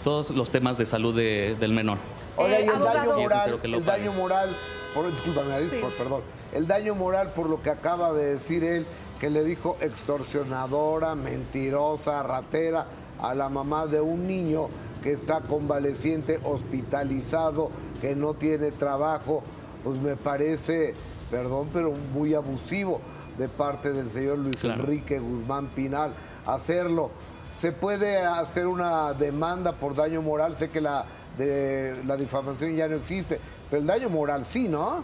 todos 0.04 0.32
los 0.32 0.52
temas 0.52 0.78
de 0.78 0.86
salud 0.86 1.16
del 1.16 1.74
menor. 1.74 1.98
Oiga, 2.38 2.60
y 2.62 2.64
el 2.64 2.80
daño 2.80 3.18
moral, 3.18 3.60
el 3.64 3.86
daño 3.86 4.14
moral, 4.14 4.56
por, 4.94 5.92
perdón, 5.94 6.22
el 6.54 6.68
daño 6.68 6.96
moral 6.96 7.34
por 7.34 7.50
lo 7.50 7.62
que 7.62 7.70
acaba 7.70 8.14
de 8.14 8.34
decir 8.34 8.64
él, 8.64 8.86
que 9.20 9.30
le 9.30 9.44
dijo 9.44 9.78
extorsionadora, 9.82 11.14
mentirosa, 11.16 12.24
ratera 12.24 12.88
a 13.22 13.36
la 13.36 13.50
mamá 13.50 13.86
de 13.86 14.02
un 14.02 14.28
niño 14.28 14.70
que 15.02 15.12
está 15.12 15.42
convaleciente, 15.42 16.40
hospitalizado, 16.44 17.72
que 18.02 18.16
no 18.16 18.34
tiene 18.34 18.72
trabajo, 18.72 19.44
pues 19.84 19.98
me 20.00 20.16
parece, 20.16 20.94
perdón, 21.30 21.70
pero 21.74 21.94
muy 22.14 22.34
abusivo 22.34 23.02
de 23.38 23.48
parte 23.48 23.92
del 23.92 24.10
señor 24.10 24.40
Luis 24.40 24.64
Enrique 24.64 25.20
Guzmán 25.20 25.68
Pinal 25.68 26.14
hacerlo. 26.46 27.12
¿Se 27.58 27.72
puede 27.72 28.18
hacer 28.18 28.68
una 28.68 29.14
demanda 29.14 29.74
por 29.74 29.96
daño 29.96 30.22
moral? 30.22 30.56
Sé 30.56 30.70
que 30.70 30.82
la, 30.82 31.06
de, 31.38 31.96
la 32.06 32.18
difamación 32.18 32.76
ya 32.76 32.88
no 32.88 32.96
existe, 32.96 33.40
pero 33.70 33.82
el 33.82 33.88
daño 33.88 34.10
moral 34.10 34.46
sí, 34.46 34.68
¿no? 34.68 35.04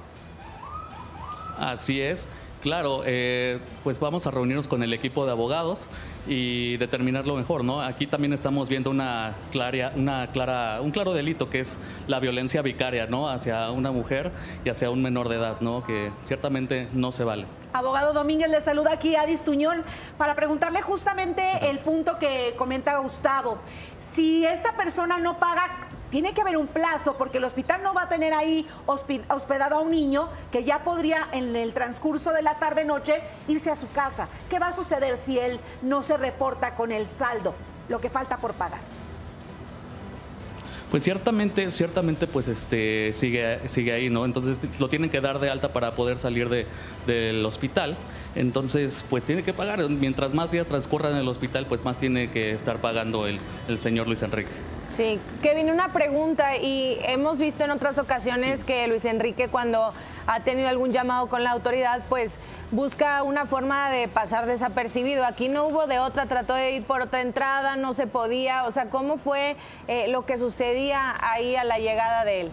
Así 1.58 2.02
es. 2.02 2.28
Claro, 2.62 3.04
eh, 3.06 3.60
pues 3.84 4.00
vamos 4.00 4.26
a 4.26 4.32
reunirnos 4.32 4.68
con 4.68 4.82
el 4.82 4.92
equipo 4.94 5.26
de 5.26 5.32
abogados 5.32 5.88
y 6.28 6.78
determinarlo 6.78 7.36
mejor, 7.36 7.64
¿no? 7.64 7.82
Aquí 7.82 8.08
también 8.08 8.34
estamos 8.34 8.70
viendo 8.70 8.90
una 8.90 9.34
clara, 9.52 9.92
una 9.96 10.28
clara, 10.28 10.82
un 10.82 10.92
claro 10.92 11.14
delito 11.14 11.50
que 11.50 11.60
es 11.60 11.80
la 12.08 12.20
violencia 12.20 12.62
vicaria, 12.62 13.08
¿no? 13.08 13.30
Hacia 13.30 13.72
una 13.72 13.92
mujer 13.92 14.32
y 14.64 14.70
hacia 14.70 14.90
un 14.90 15.02
menor 15.02 15.30
de 15.30 15.36
edad, 15.36 15.62
¿no? 15.62 15.84
Que 15.86 16.12
ciertamente 16.24 16.88
no 16.94 17.12
se 17.12 17.24
vale. 17.24 17.46
Abogado 17.74 18.14
Domínguez 18.14 18.50
le 18.50 18.62
saluda 18.62 18.94
aquí 18.94 19.16
a 19.16 19.26
Tuñón 19.44 19.84
para 20.18 20.36
preguntarle 20.36 20.82
justamente 20.82 21.70
el 21.70 21.80
punto 21.80 22.18
que 22.18 22.54
comenta 22.58 22.98
Gustavo. 22.98 23.60
Si 24.14 24.46
esta 24.46 24.76
persona 24.76 25.20
no 25.20 25.38
paga 25.38 25.87
tiene 26.10 26.34
que 26.34 26.42
haber 26.42 26.58
un 26.58 26.68
plazo 26.68 27.16
porque 27.18 27.38
el 27.38 27.44
hospital 27.44 27.84
no 27.84 27.94
va 27.94 28.04
a 28.04 28.10
tener 28.10 28.34
ahí 28.34 28.68
hospedado 28.86 29.76
a 29.76 29.80
un 29.82 29.92
niño 29.92 30.30
que 30.52 30.64
ya 30.64 30.84
podría 30.84 31.28
en 31.32 31.56
el 31.56 31.74
transcurso 31.74 32.32
de 32.32 32.42
la 32.42 32.60
tarde-noche 32.60 33.22
irse 33.48 33.72
a 33.72 33.76
su 33.76 33.90
casa. 33.90 34.28
¿Qué 34.50 34.60
va 34.60 34.70
a 34.70 34.74
suceder 34.74 35.18
si 35.18 35.40
él 35.40 35.60
no 35.82 36.04
se 36.04 36.18
reporta 36.18 36.76
con 36.76 36.92
el 36.92 37.08
saldo, 37.08 37.54
lo 37.90 38.00
que 38.00 38.10
falta 38.10 38.38
por 38.38 38.54
pagar? 38.54 38.82
Pues 40.90 41.04
ciertamente, 41.04 41.70
ciertamente, 41.72 42.28
pues 42.28 42.48
este 42.48 43.12
sigue, 43.12 43.68
sigue 43.68 43.92
ahí, 43.92 44.10
¿no? 44.10 44.24
Entonces 44.24 44.58
lo 44.80 44.88
tienen 44.88 45.10
que 45.10 45.20
dar 45.20 45.40
de 45.40 45.50
alta 45.50 45.74
para 45.74 45.92
poder 45.92 46.18
salir 46.18 46.48
de, 46.48 46.66
del 47.06 47.46
hospital. 47.46 47.98
Entonces, 48.36 49.04
pues 49.10 49.26
tiene 49.26 49.44
que 49.44 49.52
pagar. 49.52 49.86
Mientras 49.90 50.34
más 50.34 50.50
días 50.50 50.66
transcurran 50.66 51.12
en 51.12 51.18
el 51.18 51.28
hospital, 51.28 51.66
pues 51.66 51.84
más 51.84 51.98
tiene 52.00 52.30
que 52.30 52.52
estar 52.52 52.80
pagando 52.80 53.28
el, 53.28 53.40
el 53.68 53.80
señor 53.80 54.08
Luis 54.08 54.22
Enrique. 54.22 54.52
Sí, 54.98 55.20
Kevin, 55.44 55.70
una 55.70 55.90
pregunta 55.90 56.58
y 56.58 56.98
hemos 57.04 57.38
visto 57.38 57.64
en 57.64 57.70
otras 57.70 58.00
ocasiones 58.00 58.64
que 58.64 58.88
Luis 58.88 59.06
Enrique 59.06 59.48
cuando 59.48 59.94
ha 60.26 60.40
tenido 60.40 60.70
algún 60.70 60.92
llamado 60.92 61.28
con 61.28 61.44
la 61.44 61.52
autoridad, 61.52 62.02
pues 62.10 62.40
busca 62.72 63.22
una 63.22 63.46
forma 63.46 63.92
de 63.92 64.08
pasar 64.08 64.48
desapercibido. 64.48 65.24
Aquí 65.24 65.50
no 65.50 65.68
hubo 65.68 65.86
de 65.86 66.00
otra, 66.00 66.26
trató 66.26 66.56
de 66.56 66.72
ir 66.72 66.84
por 66.84 67.04
otra 67.04 67.22
entrada, 67.22 67.76
no 67.76 67.94
se 67.94 68.08
podía. 68.08 68.64
O 68.64 68.72
sea, 68.72 68.90
¿cómo 68.90 69.20
fue 69.20 69.56
eh, 69.88 70.08
lo 70.08 70.26
que 70.26 70.40
sucedía 70.40 71.14
ahí 71.22 71.56
a 71.56 71.64
la 71.64 71.78
llegada 71.78 72.26
de 72.26 72.42
él? 72.42 72.52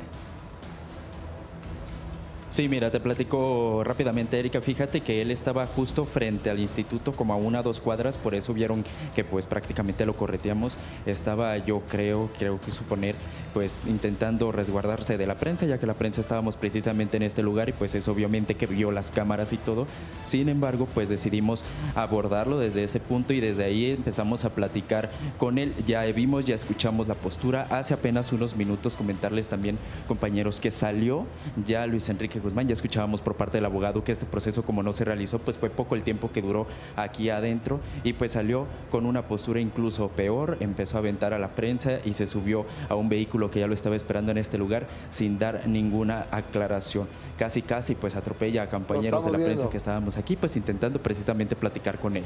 Sí, 2.55 2.69
mira, 2.69 2.89
te 2.89 3.01
platico 3.01 3.83
rápidamente, 3.83 4.39
Erika. 4.39 4.61
Fíjate 4.61 5.01
que 5.01 5.21
él 5.21 5.33
estaba 5.33 5.67
justo 5.67 6.05
frente 6.05 6.51
al 6.51 6.61
instituto, 6.61 7.11
como 7.11 7.33
a 7.33 7.37
una 7.37 7.59
o 7.59 7.63
dos 7.65 7.81
cuadras, 7.81 8.17
por 8.17 8.33
eso 8.37 8.55
vieron 8.55 8.85
que 9.17 9.25
pues 9.25 9.49
prácticamente 9.49 10.07
lo 10.07 10.15
correteamos. 10.15 10.77
Estaba, 11.05 11.59
yo 11.59 11.81
creo, 11.91 12.31
creo 12.39 12.61
que 12.61 12.71
suponer, 12.71 13.17
pues 13.55 13.79
intentando 13.87 14.53
resguardarse 14.53 15.17
de 15.17 15.27
la 15.27 15.37
prensa, 15.37 15.65
ya 15.65 15.79
que 15.79 15.87
la 15.87 15.95
prensa 15.95 16.21
estábamos 16.21 16.57
precisamente 16.57 17.17
en 17.17 17.23
este 17.23 17.43
lugar 17.43 17.69
y 17.69 17.73
pues 17.73 17.95
es 17.95 18.09
obviamente 18.09 18.57
que 18.57 18.67
vio 18.67 18.91
las 18.91 19.13
cámaras 19.13 19.53
y 19.53 19.57
todo. 19.57 19.87
Sin 20.25 20.49
embargo, 20.49 20.87
pues 20.93 21.09
decidimos 21.09 21.65
abordarlo 21.95 22.59
desde 22.59 22.85
ese 22.85 23.01
punto 23.01 23.33
y 23.33 23.41
desde 23.41 23.65
ahí 23.65 23.93
empezamos 23.93 24.45
a 24.45 24.51
platicar 24.51 25.11
con 25.39 25.59
él. 25.59 25.73
Ya 25.87 26.03
vimos, 26.07 26.47
ya 26.47 26.57
escuchamos 26.57 27.09
la 27.09 27.15
postura. 27.15 27.67
Hace 27.71 27.95
apenas 27.95 28.33
unos 28.33 28.57
minutos 28.57 28.97
comentarles 28.97 29.47
también, 29.47 29.79
compañeros, 30.09 30.61
que 30.61 30.71
salió 30.71 31.25
ya 31.65 31.87
Luis 31.87 32.09
Enrique 32.09 32.41
Guzmán. 32.41 32.67
Ya 32.67 32.75
escuchábamos 32.75 33.21
por 33.21 33.37
parte 33.37 33.59
del 33.59 33.67
abogado 33.67 34.03
que 34.03 34.13
este 34.13 34.27
proceso 34.27 34.65
como 34.65 34.83
no 34.83 34.93
se 34.93 35.05
realizó, 35.05 35.39
pues 35.39 35.57
fue 35.57 35.71
poco 35.71 35.95
el 35.95 36.03
tiempo 36.03 36.33
que 36.33 36.43
duró 36.43 36.67
aquí 36.97 37.31
adentro 37.31 37.81
y 38.03 38.15
pues 38.15 38.33
salió 38.33 38.67
con 38.91 39.07
una 39.07 39.29
postura 39.29 39.61
incluso 39.61 40.09
peor, 40.09 40.57
empezó 40.61 40.97
a 40.97 41.01
aventar 41.01 41.33
a 41.33 41.39
la 41.39 41.55
prensa 41.55 41.99
y 42.05 42.13
se 42.13 42.27
subió 42.27 42.67
a 42.89 42.95
un 42.95 43.09
vehículo 43.09 43.44
que 43.51 43.61
ya 43.61 43.67
lo 43.67 43.75
estaba 43.75 43.97
esperando 43.97 44.31
en 44.31 44.39
este 44.39 44.59
lugar 44.59 44.87
sin 45.11 45.39
dar 45.39 45.67
ninguna 45.67 46.27
aclaración. 46.31 47.09
Casi, 47.39 47.63
casi 47.63 47.95
pues 47.95 48.17
atropella 48.17 48.65
a 48.65 48.69
compañeros 48.69 49.25
de 49.25 49.33
la 49.33 49.39
prensa 49.39 49.69
que 49.69 49.77
estábamos 49.77 50.17
aquí, 50.17 50.37
pues 50.37 50.57
intentando 50.57 51.01
precisamente 51.01 51.57
platicar 51.57 51.99
con 51.99 52.17
él. 52.17 52.25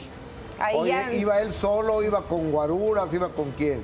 ¿iba 1.15 1.41
él 1.41 1.53
solo, 1.53 2.03
iba 2.03 2.23
con 2.23 2.51
guaruras, 2.51 3.13
iba 3.15 3.29
con 3.29 3.51
quién? 3.53 3.81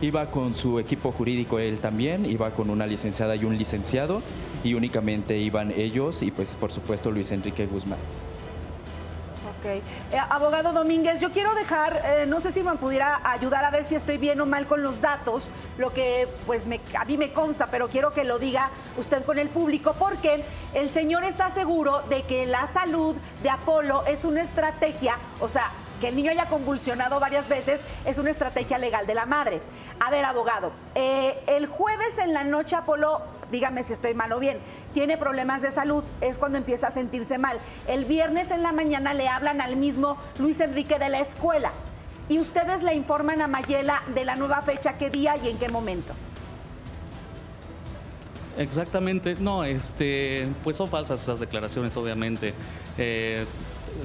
Iba 0.00 0.26
con 0.26 0.54
su 0.54 0.78
equipo 0.78 1.10
jurídico 1.10 1.58
él 1.58 1.78
también, 1.78 2.24
iba 2.26 2.50
con 2.50 2.70
una 2.70 2.86
licenciada 2.86 3.34
y 3.34 3.44
un 3.44 3.58
licenciado 3.58 4.22
y 4.62 4.74
únicamente 4.74 5.38
iban 5.38 5.72
ellos 5.72 6.22
y 6.22 6.30
pues 6.30 6.54
por 6.54 6.70
supuesto 6.70 7.10
Luis 7.10 7.32
Enrique 7.32 7.66
Guzmán. 7.66 7.98
Ok. 9.58 9.64
Eh, 9.66 9.82
abogado 10.30 10.72
Domínguez, 10.72 11.20
yo 11.20 11.32
quiero 11.32 11.52
dejar, 11.54 12.00
eh, 12.04 12.26
no 12.26 12.40
sé 12.40 12.52
si 12.52 12.62
me 12.62 12.76
pudiera 12.76 13.20
ayudar 13.24 13.64
a 13.64 13.70
ver 13.72 13.84
si 13.84 13.96
estoy 13.96 14.16
bien 14.16 14.40
o 14.40 14.46
mal 14.46 14.68
con 14.68 14.84
los 14.84 15.00
datos, 15.00 15.50
lo 15.78 15.92
que 15.92 16.28
pues 16.46 16.64
a 16.96 17.04
mí 17.04 17.16
me 17.16 17.32
consta, 17.32 17.66
pero 17.68 17.88
quiero 17.88 18.12
que 18.12 18.22
lo 18.22 18.38
diga 18.38 18.70
usted 18.96 19.24
con 19.24 19.36
el 19.36 19.48
público, 19.48 19.96
porque 19.98 20.44
el 20.74 20.90
señor 20.90 21.24
está 21.24 21.50
seguro 21.50 22.02
de 22.08 22.22
que 22.22 22.46
la 22.46 22.68
salud 22.68 23.16
de 23.42 23.50
Apolo 23.50 24.04
es 24.06 24.24
una 24.24 24.42
estrategia, 24.42 25.18
o 25.40 25.48
sea, 25.48 25.72
que 26.00 26.08
el 26.08 26.14
niño 26.14 26.30
haya 26.30 26.46
convulsionado 26.46 27.18
varias 27.18 27.48
veces 27.48 27.80
es 28.04 28.18
una 28.18 28.30
estrategia 28.30 28.78
legal 28.78 29.08
de 29.08 29.14
la 29.14 29.26
madre. 29.26 29.60
A 29.98 30.10
ver, 30.10 30.24
abogado, 30.24 30.70
eh, 30.94 31.42
el 31.48 31.66
jueves 31.66 32.16
en 32.18 32.32
la 32.32 32.44
noche 32.44 32.76
Apolo, 32.76 33.22
dígame 33.50 33.84
si 33.84 33.92
estoy 33.92 34.14
mal 34.14 34.32
o 34.32 34.38
bien, 34.38 34.58
tiene 34.94 35.16
problemas 35.16 35.62
de 35.62 35.70
salud, 35.70 36.04
es 36.20 36.38
cuando 36.38 36.58
empieza 36.58 36.88
a 36.88 36.90
sentirse 36.90 37.38
mal. 37.38 37.58
El 37.86 38.04
viernes 38.04 38.50
en 38.50 38.62
la 38.62 38.72
mañana 38.72 39.14
le 39.14 39.28
hablan 39.28 39.60
al 39.60 39.76
mismo 39.76 40.16
Luis 40.38 40.60
Enrique 40.60 40.98
de 40.98 41.08
la 41.08 41.20
escuela 41.20 41.72
y 42.28 42.38
ustedes 42.38 42.82
le 42.82 42.94
informan 42.94 43.40
a 43.40 43.48
Mayela 43.48 44.02
de 44.14 44.24
la 44.24 44.36
nueva 44.36 44.62
fecha, 44.62 44.98
qué 44.98 45.10
día 45.10 45.36
y 45.36 45.48
en 45.48 45.58
qué 45.58 45.68
momento. 45.68 46.12
Exactamente, 48.58 49.36
no, 49.38 49.62
este, 49.62 50.48
pues 50.64 50.76
son 50.76 50.88
falsas 50.88 51.22
esas 51.22 51.38
declaraciones, 51.38 51.96
obviamente. 51.96 52.54
Eh, 52.98 53.44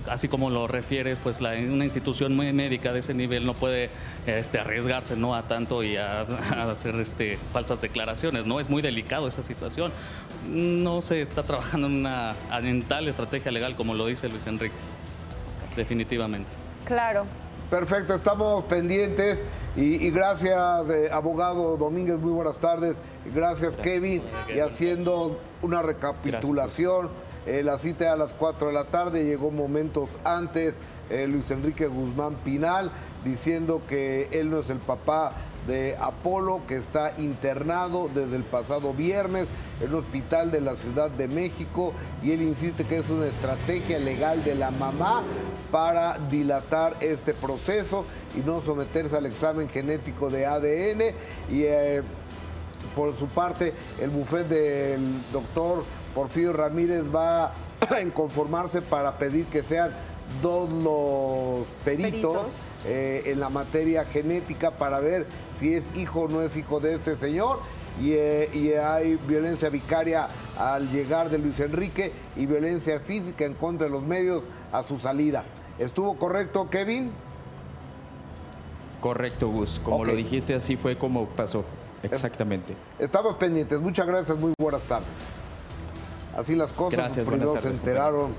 así 0.07 0.27
como 0.27 0.49
lo 0.49 0.67
refieres, 0.67 1.19
pues 1.19 1.41
la, 1.41 1.51
una 1.51 1.83
institución 1.83 2.35
muy 2.35 2.51
médica 2.53 2.93
de 2.93 2.99
ese 2.99 3.13
nivel 3.13 3.45
no 3.45 3.53
puede 3.53 3.89
este, 4.25 4.59
arriesgarse 4.59 5.15
¿no? 5.15 5.35
a 5.35 5.43
tanto 5.43 5.83
y 5.83 5.97
a, 5.97 6.21
hacer 6.71 6.95
este, 6.95 7.37
falsas 7.51 7.81
declaraciones, 7.81 8.45
¿no? 8.45 8.59
Es 8.59 8.69
muy 8.69 8.81
delicado 8.81 9.27
esa 9.27 9.43
situación. 9.43 9.91
No 10.49 11.01
se 11.01 11.21
está 11.21 11.43
trabajando 11.43 11.87
en 11.87 11.93
una 11.93 12.33
en 12.51 12.83
tal 12.83 13.07
estrategia 13.07 13.51
legal 13.51 13.75
como 13.75 13.93
lo 13.93 14.07
dice 14.07 14.29
Luis 14.29 14.45
Enrique, 14.47 14.75
definitivamente. 15.75 16.51
Claro. 16.85 17.25
Perfecto, 17.69 18.13
estamos 18.13 18.65
pendientes 18.65 19.41
y, 19.75 20.11
gracias, 20.11 20.87
eh, 20.89 21.09
abogado 21.11 21.75
Domínguez, 21.75 22.19
muy 22.19 22.31
buenas 22.31 22.59
tardes. 22.59 22.99
Gracias, 23.33 23.75
Kevin, 23.75 24.21
y 24.53 24.59
haciendo 24.59 25.39
una 25.63 25.81
recapitulación. 25.81 27.09
Eh, 27.45 27.62
la 27.63 27.77
cita 27.77 28.12
a 28.13 28.15
las 28.15 28.33
4 28.33 28.67
de 28.67 28.73
la 28.73 28.85
tarde, 28.85 29.25
llegó 29.25 29.51
momentos 29.51 30.09
antes 30.23 30.75
eh, 31.09 31.27
Luis 31.27 31.51
Enrique 31.51 31.88
Guzmán 31.88 32.35
Pinal 32.45 32.91
diciendo 33.25 33.81
que 33.88 34.29
él 34.31 34.50
no 34.50 34.59
es 34.59 34.69
el 34.69 34.79
papá 34.79 35.33
de 35.67 35.95
Apolo, 35.97 36.62
que 36.67 36.75
está 36.75 37.13
internado 37.17 38.09
desde 38.13 38.35
el 38.35 38.43
pasado 38.43 38.93
viernes 38.93 39.47
en 39.81 39.89
el 39.89 39.95
hospital 39.95 40.51
de 40.51 40.62
la 40.62 40.75
Ciudad 40.75 41.09
de 41.09 41.27
México 41.27 41.93
y 42.21 42.31
él 42.31 42.41
insiste 42.41 42.85
que 42.85 42.97
es 42.97 43.09
una 43.09 43.27
estrategia 43.27 44.00
legal 44.00 44.43
de 44.43 44.55
la 44.55 44.71
mamá 44.71 45.23
para 45.71 46.17
dilatar 46.29 46.95
este 47.00 47.33
proceso 47.33 48.05
y 48.35 48.39
no 48.39 48.62
someterse 48.62 49.15
al 49.17 49.25
examen 49.25 49.69
genético 49.69 50.29
de 50.29 50.45
ADN 50.45 51.01
y 51.50 51.63
eh, 51.63 52.01
por 52.95 53.15
su 53.17 53.27
parte 53.27 53.73
el 54.01 54.09
bufet 54.09 54.47
del 54.47 55.01
doctor 55.31 55.83
Porfirio 56.13 56.53
Ramírez 56.53 57.03
va 57.13 57.46
a 57.82 58.13
conformarse 58.13 58.82
para 58.82 59.17
pedir 59.17 59.46
que 59.46 59.63
sean 59.63 59.91
dos 60.41 60.70
los 60.72 61.67
peritos, 61.84 62.48
eh, 62.86 63.24
en 63.25 63.39
la 63.39 63.50
materia 63.50 64.05
genética 64.05 64.72
para 64.72 65.00
ver 65.00 65.27
si 65.58 65.74
es 65.74 65.86
hijo 65.96 66.22
o 66.22 66.27
no 66.27 66.41
es 66.41 66.58
hijo 66.58 66.79
de 66.79 66.96
este 66.96 67.15
señor. 67.15 67.60
Y, 68.01 68.13
eh, 68.13 68.50
y, 68.53 68.74
hay 68.74 69.20
violencia 69.27 69.70
vicaria 69.70 70.27
al 70.58 70.89
llegar 70.91 71.29
de 71.29 71.38
Luis 71.38 71.60
Enrique 71.60 72.12
y 72.36 72.48
violencia 72.48 73.00
física 73.00 73.46
en 73.46 73.53
contra 73.53 73.86
de 73.86 73.91
los 73.91 74.01
medios 74.01 74.43
a 74.72 74.82
su 74.82 74.98
salida. 74.98 75.43
¿Estuvo 75.77 76.17
correcto, 76.17 76.70
Kevin? 76.72 77.12
Correcto, 79.00 79.50
Gus. 79.50 79.79
Como 79.84 80.05
lo 80.05 80.15
dijiste, 80.15 80.55
así 80.55 80.75
fue 80.75 80.98
como 80.98 81.27
pasó. 81.27 81.63
Exactamente. 82.01 82.75
Estamos 82.98 83.36
pendientes. 83.36 83.79
Muchas 83.79 84.08
gracias. 84.08 84.38
Muy 84.38 84.53
buenas 84.58 84.84
tardes. 84.86 85.36
Así 86.37 86.55
las 86.55 86.71
cosas, 86.71 86.97
Gracias, 86.97 87.25
primero 87.27 87.61
se 87.61 87.67
enteraron 87.67 88.33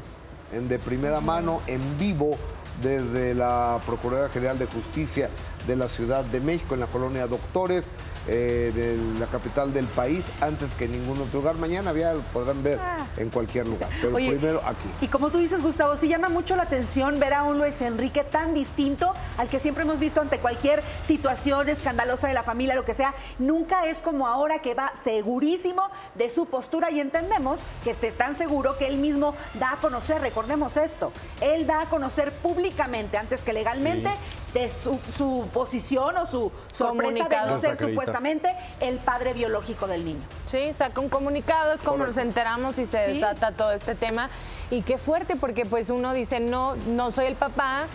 en 0.53 0.69
de 0.69 0.79
primera 0.79 1.21
mano, 1.21 1.61
en 1.67 1.81
vivo, 1.99 2.37
desde 2.83 3.35
la 3.35 3.81
Procuraduría 3.87 4.33
General 4.33 4.59
de 4.59 4.67
Justicia 4.67 5.31
de 5.67 5.77
la 5.77 5.89
Ciudad 5.89 6.25
de 6.25 6.41
México, 6.41 6.75
en 6.75 6.81
la 6.81 6.87
colonia 6.87 7.27
Doctores 7.27 7.85
eh, 8.27 8.73
de 8.75 9.21
la 9.21 9.27
capital 9.27 9.73
del 9.75 9.87
país 9.87 10.25
antes 10.41 10.75
que 10.75 10.89
ningún 10.89 11.21
otro 11.21 11.41
lugar. 11.41 11.57
Mañana 11.57 11.93
ya 11.93 12.15
lo 12.15 12.21
podrán 12.21 12.63
ver 12.63 12.79
ah. 12.81 13.07
en 13.17 13.31
cualquier 13.31 13.67
lugar, 13.67 13.91
pero 14.01 14.15
primero 14.15 14.63
aquí. 14.65 14.89
Y 15.01 15.09
como 15.09 15.31
tú 15.31 15.39
dices, 15.39 15.63
Gustavo, 15.63 15.97
sí 15.97 16.09
llama 16.09 16.29
mucho 16.29 16.57
la 16.57 16.63
atención 16.63 17.21
ver 17.21 17.35
a 17.35 17.43
un 17.43 17.59
Luis 17.59 17.81
Enrique 17.81 18.25
tan 18.25 18.55
distinto 18.55 19.13
al 19.37 19.49
que 19.49 19.61
siempre 19.61 19.85
hemos 19.85 20.01
visto 20.01 20.21
ante 20.21 20.39
cualquier 20.39 20.83
situación 21.07 21.69
escandalosa 21.69 22.29
de 22.29 22.35
la 22.35 22.43
familia, 22.43 22.75
lo 22.75 22.85
que 22.85 22.95
sea. 22.95 23.15
Nunca 23.39 23.87
es 23.87 24.01
como 24.01 24.27
ahora 24.27 24.61
que 24.61 24.75
va 24.75 24.93
segurísimo 25.03 25.83
de 26.15 26.31
su 26.31 26.47
postura 26.47 26.91
y 26.91 27.01
entendemos 27.01 27.63
que 27.83 27.91
esté 27.91 28.11
tan 28.13 28.37
seguro 28.37 28.77
que 28.79 28.87
él 28.87 28.99
mismo 28.99 29.35
da 29.59 29.73
a 29.73 29.77
conocer, 29.77 30.21
recordemos 30.21 30.77
esto, 30.77 31.13
él 31.41 31.67
da 31.67 31.83
a 31.83 31.87
conocer 31.87 32.33
públicamente, 32.33 33.19
antes 33.19 33.43
que 33.43 33.53
legalmente, 33.53 34.11
de 34.55 34.71
su, 34.71 35.49
posición 35.53 36.17
o 36.17 36.27
su 36.27 36.51
sorpresa 36.73 37.29
de 37.29 37.47
no 37.47 37.59
ser 37.59 37.77
supuestamente 38.15 38.55
el 38.81 38.99
padre 38.99 39.33
biológico 39.33 39.87
del 39.87 40.05
niño. 40.05 40.23
Sí, 40.47 40.73
saca 40.73 41.01
un 41.01 41.09
comunicado, 41.09 41.73
es 41.73 41.83
como 41.83 42.07
nos 42.07 42.17
enteramos 42.17 42.79
y 42.79 42.87
se 42.87 42.99
desata 42.99 43.53
todo 43.53 43.73
este 43.73 43.95
tema. 43.95 44.31
Y 44.71 44.83
qué 44.83 44.99
fuerte, 44.99 45.37
porque 45.37 45.67
pues 45.67 45.91
uno 45.91 46.15
dice, 46.15 46.39
no, 46.39 46.77
no 46.77 47.11
soy 47.11 47.27
el 47.27 47.35
papá, 47.35 47.87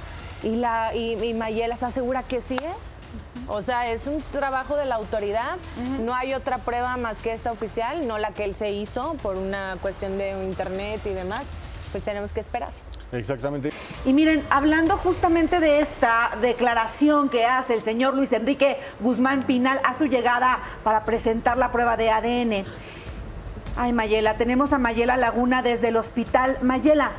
y, 0.43 0.55
la, 0.55 0.95
y, 0.95 1.33
Mayela 1.33 1.73
está 1.73 1.91
segura 1.91 2.23
que 2.23 2.41
sí 2.41 2.57
es. 2.77 3.01
O 3.47 3.61
sea, 3.61 3.89
es 3.89 4.07
un 4.07 4.21
trabajo 4.21 4.75
de 4.75 4.85
la 4.85 4.95
autoridad. 4.95 5.57
No 5.99 6.13
hay 6.13 6.33
otra 6.33 6.59
prueba 6.59 6.97
más 6.97 7.21
que 7.21 7.33
esta 7.33 7.51
oficial, 7.51 8.07
no 8.07 8.17
la 8.17 8.31
que 8.31 8.43
él 8.43 8.55
se 8.55 8.69
hizo 8.69 9.15
por 9.21 9.37
una 9.37 9.77
cuestión 9.81 10.17
de 10.17 10.31
internet 10.43 11.01
y 11.05 11.09
demás. 11.09 11.45
Pues 11.91 12.03
tenemos 12.03 12.31
que 12.31 12.41
esperar. 12.41 12.71
Exactamente. 13.11 13.71
Y 14.05 14.13
miren, 14.13 14.43
hablando 14.49 14.95
justamente 14.97 15.59
de 15.59 15.79
esta 15.79 16.31
declaración 16.41 17.29
que 17.29 17.45
hace 17.45 17.73
el 17.73 17.81
señor 17.81 18.13
Luis 18.13 18.31
Enrique 18.33 18.77
Guzmán 18.99 19.43
Pinal 19.43 19.81
a 19.83 19.95
su 19.95 20.05
llegada 20.05 20.59
para 20.83 21.05
presentar 21.05 21.57
la 21.57 21.71
prueba 21.71 21.97
de 21.97 22.11
ADN. 22.11 22.65
Ay, 23.75 23.93
Mayela, 23.93 24.35
tenemos 24.35 24.73
a 24.73 24.79
Mayela 24.79 25.17
Laguna 25.17 25.63
desde 25.63 25.87
el 25.87 25.97
hospital. 25.97 26.59
Mayela, 26.61 27.11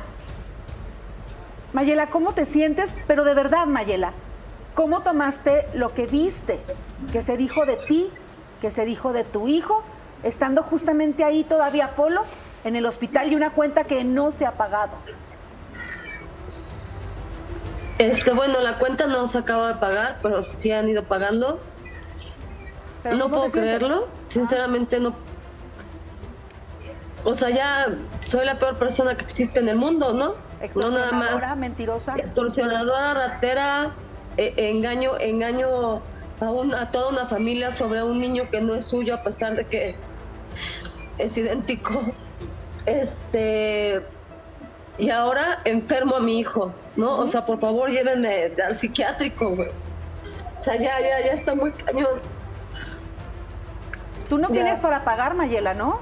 Mayela, 1.73 2.07
¿cómo 2.07 2.33
te 2.33 2.45
sientes? 2.45 2.95
Pero 3.07 3.23
de 3.23 3.33
verdad, 3.33 3.65
Mayela, 3.65 4.13
¿cómo 4.75 5.01
tomaste 5.01 5.67
lo 5.73 5.89
que 5.89 6.05
viste, 6.05 6.61
que 7.11 7.21
se 7.21 7.35
dijo 7.35 7.65
de 7.65 7.77
ti, 7.77 8.09
que 8.61 8.71
se 8.71 8.85
dijo 8.85 9.11
de 9.11 9.23
tu 9.23 9.47
hijo, 9.47 9.83
estando 10.23 10.63
justamente 10.63 11.23
ahí 11.23 11.43
todavía 11.43 11.95
Polo 11.95 12.23
en 12.63 12.75
el 12.75 12.85
hospital 12.85 13.31
y 13.31 13.35
una 13.35 13.49
cuenta 13.49 13.85
que 13.85 14.03
no 14.03 14.31
se 14.31 14.45
ha 14.45 14.53
pagado? 14.53 14.93
Este, 18.01 18.31
bueno, 18.31 18.59
la 18.61 18.79
cuenta 18.79 19.05
no 19.05 19.27
se 19.27 19.37
acaba 19.37 19.67
de 19.67 19.75
pagar, 19.75 20.17
pero 20.23 20.41
sí 20.41 20.71
han 20.71 20.89
ido 20.89 21.03
pagando. 21.03 21.59
no 23.03 23.29
puedo 23.29 23.45
creerlo, 23.51 24.07
sinceramente 24.27 24.99
no. 24.99 25.13
O 27.23 27.35
sea, 27.35 27.51
ya 27.51 27.89
soy 28.21 28.43
la 28.47 28.57
peor 28.57 28.79
persona 28.79 29.15
que 29.15 29.21
existe 29.21 29.59
en 29.59 29.69
el 29.69 29.75
mundo, 29.75 30.13
¿no? 30.13 30.33
Extorsionadora, 30.61 31.53
mentirosa. 31.53 32.15
Extorsionadora, 32.15 33.13
ratera, 33.13 33.91
eh, 34.37 34.55
engaño, 34.57 35.19
engaño 35.19 36.01
a, 36.39 36.81
a 36.81 36.91
toda 36.91 37.09
una 37.09 37.27
familia 37.27 37.69
sobre 37.69 38.01
un 38.01 38.17
niño 38.17 38.49
que 38.49 38.61
no 38.61 38.73
es 38.73 38.85
suyo 38.85 39.13
a 39.13 39.21
pesar 39.21 39.55
de 39.55 39.67
que 39.67 39.95
es 41.19 41.37
idéntico. 41.37 42.01
Este 42.87 44.01
y 44.97 45.09
ahora 45.09 45.59
enfermo 45.65 46.15
a 46.15 46.19
mi 46.19 46.39
hijo, 46.39 46.73
¿no? 46.95 47.19
O 47.19 47.27
sea, 47.27 47.45
por 47.45 47.59
favor, 47.59 47.89
llévenme 47.89 48.51
al 48.65 48.75
psiquiátrico, 48.75 49.55
güey. 49.55 49.69
O 50.59 50.63
sea, 50.63 50.75
ya, 50.75 50.99
ya, 51.01 51.25
ya 51.25 51.33
está 51.33 51.55
muy 51.55 51.71
cañón. 51.71 52.19
Tú 54.29 54.37
no 54.37 54.49
tienes 54.49 54.79
para 54.79 55.03
pagar, 55.03 55.33
Mayela, 55.33 55.73
¿no? 55.73 55.99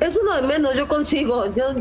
Es 0.00 0.18
uno 0.18 0.36
de 0.36 0.42
menos, 0.42 0.74
yo 0.74 0.86
consigo. 0.86 1.52
Yo, 1.54 1.74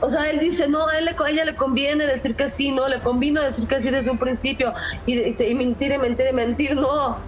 o 0.00 0.10
sea, 0.10 0.28
él 0.28 0.38
dice, 0.38 0.68
no, 0.68 0.86
a, 0.86 0.98
él 0.98 1.08
a 1.08 1.30
ella 1.30 1.44
le 1.44 1.56
conviene 1.56 2.06
decir 2.06 2.36
que 2.36 2.48
sí, 2.48 2.70
no, 2.70 2.86
le 2.86 2.98
convino 2.98 3.40
decir 3.40 3.66
que 3.66 3.80
sí 3.80 3.90
desde 3.90 4.10
un 4.10 4.18
principio. 4.18 4.74
Y, 5.06 5.18
y, 5.18 5.34
y 5.42 5.54
mentir, 5.54 5.92
y 5.92 5.98
mentir, 5.98 6.26
y 6.30 6.32
mentir, 6.34 6.76
no. 6.76 7.18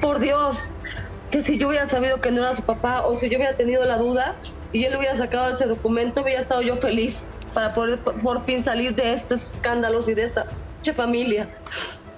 Por 0.00 0.18
Dios, 0.18 0.70
que 1.30 1.40
si 1.40 1.58
yo 1.58 1.68
hubiera 1.68 1.86
sabido 1.86 2.20
que 2.20 2.30
no 2.30 2.42
era 2.42 2.54
su 2.54 2.62
papá, 2.62 3.06
o 3.06 3.14
si 3.14 3.30
yo 3.30 3.38
hubiera 3.38 3.56
tenido 3.56 3.84
la 3.84 3.96
duda, 3.96 4.36
y 4.72 4.84
él 4.84 4.96
hubiera 4.96 5.14
sacado 5.16 5.50
ese 5.50 5.66
documento, 5.66 6.22
hubiera 6.22 6.40
estado 6.40 6.62
yo 6.62 6.76
feliz 6.76 7.26
para 7.54 7.74
poder 7.74 7.98
por 7.98 8.44
fin 8.44 8.62
salir 8.62 8.94
de 8.94 9.12
estos 9.12 9.54
escándalos 9.54 10.08
y 10.08 10.14
de 10.14 10.22
esta 10.22 10.46
familia. 10.94 11.48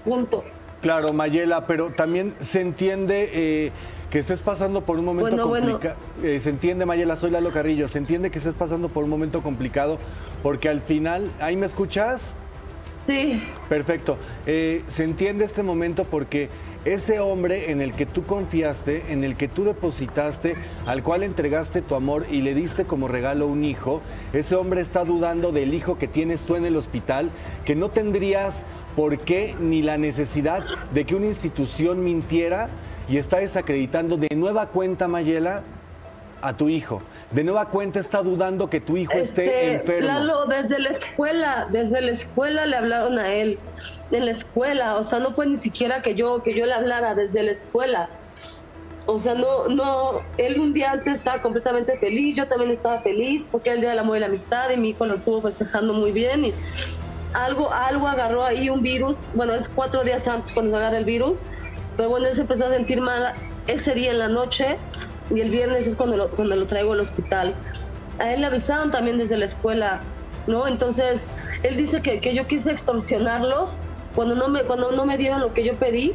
Punto. 0.05 0.45
Claro, 0.81 1.12
Mayela, 1.12 1.67
pero 1.67 1.91
también 1.91 2.35
se 2.41 2.61
entiende 2.61 3.31
eh, 3.33 3.73
que 4.11 4.19
estés 4.19 4.41
pasando 4.41 4.81
por 4.81 4.99
un 4.99 5.05
momento 5.05 5.43
complicado. 5.43 5.95
Eh, 6.23 6.41
se 6.41 6.51
entiende, 6.51 6.87
Mayela, 6.87 7.17
soy 7.17 7.31
Lalo 7.31 7.51
Carrillo, 7.51 7.88
se 7.88 7.99
entiende 7.99 8.31
que 8.31 8.38
estés 8.38 8.55
pasando 8.55 8.88
por 8.88 9.05
un 9.05 9.11
momento 9.11 9.43
complicado 9.43 9.99
porque 10.43 10.69
al 10.69 10.81
final, 10.81 11.31
¿ahí 11.41 11.57
me 11.57 11.67
escuchas? 11.67 12.35
Sí. 13.07 13.43
Perfecto. 13.69 14.17
Eh, 14.47 14.85
se 14.88 15.05
entiende 15.05 15.45
este 15.45 15.62
momento 15.62 16.05
porque 16.05 16.49
ese 16.85 17.21
hombre 17.21 17.71
en 17.71 17.81
el 17.81 17.92
que 17.92 18.07
tú 18.07 18.25
confiaste, 18.25 19.12
en 19.12 19.23
el 19.25 19.37
que 19.37 19.49
tú 19.49 19.64
depositaste, 19.64 20.57
al 20.87 21.03
cual 21.03 21.23
entregaste 21.23 21.83
tu 21.83 21.95
amor 21.95 22.27
y 22.31 22.40
le 22.40 22.55
diste 22.55 22.85
como 22.85 23.09
regalo 23.09 23.47
un 23.47 23.64
hijo, 23.64 24.03
ese 24.33 24.57
hombre 24.57 24.81
está 24.81 25.05
dudando 25.05 25.53
del 25.53 25.75
hijo 25.75 25.99
que 25.99 26.09
tienes 26.09 26.42
tú 26.42 26.57
en 26.57 26.64
el 26.64 26.77
hospital, 26.77 27.31
que 27.64 27.77
no 27.77 27.90
tendrías 27.90 28.62
por 28.97 29.18
qué 29.21 29.55
ni 29.61 29.83
la 29.83 29.97
necesidad 29.97 30.64
de 30.92 31.05
que 31.05 31.14
una 31.14 31.27
institución 31.27 32.05
mintiera 32.05 32.68
y 33.09 33.16
está 33.16 33.38
desacreditando 33.38 34.16
de 34.16 34.29
nueva 34.35 34.66
cuenta, 34.66 35.09
Mayela, 35.09 35.62
a 36.40 36.57
tu 36.57 36.68
hijo. 36.68 37.01
De 37.33 37.45
nueva 37.45 37.68
cuenta 37.68 37.99
está 37.99 38.23
dudando 38.23 38.68
que 38.68 38.81
tu 38.81 38.97
hijo 38.97 39.12
esté 39.12 39.47
Este, 39.47 39.75
enfermo. 39.75 40.07
Lalo, 40.07 40.47
desde 40.47 40.79
la 40.79 40.90
escuela, 40.90 41.66
desde 41.71 42.01
la 42.01 42.11
escuela 42.11 42.66
le 42.66 42.77
hablaron 42.77 43.18
a 43.18 43.33
él, 43.33 43.59
en 44.11 44.25
la 44.27 44.31
escuela, 44.31 44.97
o 44.97 45.03
sea, 45.03 45.18
no 45.18 45.33
fue 45.33 45.47
ni 45.47 45.57
siquiera 45.57 46.03
que 46.03 46.14
yo, 46.14 46.42
que 46.42 46.55
yo 46.55 46.66
le 46.66 46.75
hablara 46.75 47.14
desde 47.14 47.42
la 47.42 47.53
escuela. 47.53 48.09
O 49.07 49.18
sea, 49.18 49.35
no, 49.35 49.66
no, 49.68 50.21
él 50.37 50.61
un 50.61 50.73
día 50.75 50.92
antes 50.92 51.14
estaba 51.14 51.42
completamente 51.42 51.99
feliz, 51.99 52.37
yo 52.37 52.47
también 52.47 52.71
estaba 52.71 53.01
feliz, 53.01 53.45
porque 53.51 53.71
era 53.71 53.75
el 53.75 53.81
Día 53.81 53.90
del 53.90 53.99
Amor 53.99 54.18
y 54.18 54.21
la 54.21 54.27
Amistad, 54.27 54.71
y 54.71 54.77
mi 54.77 54.90
hijo 54.90 55.07
lo 55.07 55.14
estuvo 55.14 55.40
festejando 55.40 55.92
muy 55.92 56.12
bien, 56.12 56.45
y 56.45 56.55
algo, 57.33 57.73
algo 57.73 58.07
agarró 58.07 58.45
ahí 58.45 58.71
un 58.71 58.83
virus, 58.83 59.18
bueno, 59.35 59.55
es 59.55 59.68
cuatro 59.68 60.05
días 60.05 60.29
antes 60.29 60.53
cuando 60.53 60.71
se 60.71 60.77
agarra 60.77 60.99
el 60.99 61.05
virus, 61.05 61.47
pero 61.97 62.11
bueno, 62.11 62.29
él 62.29 62.35
se 62.35 62.42
empezó 62.42 62.66
a 62.66 62.71
sentir 62.71 63.01
mal 63.01 63.33
ese 63.66 63.95
día 63.95 64.12
en 64.12 64.18
la 64.18 64.29
noche, 64.29 64.77
y 65.31 65.41
el 65.41 65.51
viernes 65.51 65.87
es 65.87 65.95
cuando 65.95 66.17
lo, 66.17 66.31
cuando 66.31 66.57
lo 66.57 66.67
traigo 66.67 66.93
al 66.93 67.01
hospital. 67.01 67.55
A 68.19 68.33
él 68.33 68.41
le 68.41 68.47
avisaron 68.47 68.91
también 68.91 69.19
desde 69.19 69.37
la 69.37 69.45
escuela, 69.45 70.01
¿no? 70.47 70.67
Entonces, 70.67 71.29
él 71.63 71.77
dice 71.77 72.03
que, 72.03 72.21
que 72.21 72.35
yo 72.35 72.47
quise 72.47 72.71
extorsionarlos 72.71 73.79
cuando 74.15 74.35
no, 74.35 74.49
me, 74.49 74.63
cuando 74.63 74.93
no 74.93 75.07
me 75.07 75.17
dieron 75.17 75.41
lo 75.41 75.53
que 75.55 75.65
yo 75.65 75.77
pedí. 75.77 76.13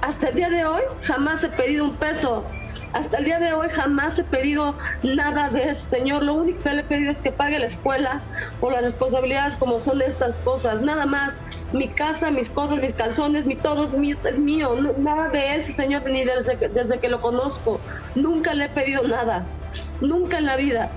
Hasta 0.00 0.28
el 0.28 0.36
día 0.36 0.48
de 0.48 0.64
hoy 0.64 0.82
jamás 1.02 1.42
he 1.42 1.48
pedido 1.48 1.84
un 1.84 1.96
peso. 1.96 2.44
Hasta 2.92 3.18
el 3.18 3.24
día 3.24 3.40
de 3.40 3.52
hoy 3.52 3.68
jamás 3.68 4.18
he 4.18 4.24
pedido 4.24 4.76
nada 5.02 5.48
de 5.48 5.70
eso, 5.70 5.84
señor. 5.84 6.22
Lo 6.22 6.34
único 6.34 6.62
que 6.62 6.72
le 6.72 6.80
he 6.82 6.84
pedido 6.84 7.10
es 7.10 7.18
que 7.18 7.32
pague 7.32 7.58
la 7.58 7.66
escuela 7.66 8.20
o 8.60 8.70
las 8.70 8.84
responsabilidades 8.84 9.56
como 9.56 9.80
son 9.80 10.00
estas 10.00 10.38
cosas. 10.38 10.82
Nada 10.82 11.04
más. 11.04 11.42
Mi 11.72 11.88
casa, 11.88 12.30
mis 12.30 12.48
cosas, 12.48 12.80
mis 12.80 12.92
calzones, 12.92 13.44
mi 13.44 13.56
todo 13.56 13.84
es 13.84 13.92
mío. 13.92 14.16
Es 14.24 14.38
mío. 14.38 14.76
Nada 14.98 15.30
de 15.30 15.56
ese 15.56 15.72
señor 15.72 16.08
ni 16.08 16.24
desde 16.24 16.56
desde 16.68 16.98
que 17.00 17.08
lo 17.08 17.20
conozco. 17.20 17.80
Nunca 18.14 18.54
le 18.54 18.66
he 18.66 18.68
pedido 18.68 19.06
nada. 19.06 19.44
Nunca 20.00 20.38
en 20.38 20.46
la 20.46 20.56
vida. 20.56 20.90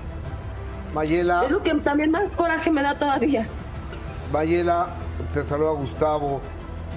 Mayela. 0.94 1.44
Es 1.44 1.50
lo 1.50 1.62
que 1.62 1.74
también 1.76 2.10
más 2.10 2.24
coraje 2.36 2.70
me 2.70 2.82
da 2.82 2.98
todavía. 2.98 3.46
Mayela, 4.32 4.88
te 5.32 5.44
saluda 5.44 5.70
Gustavo. 5.72 6.40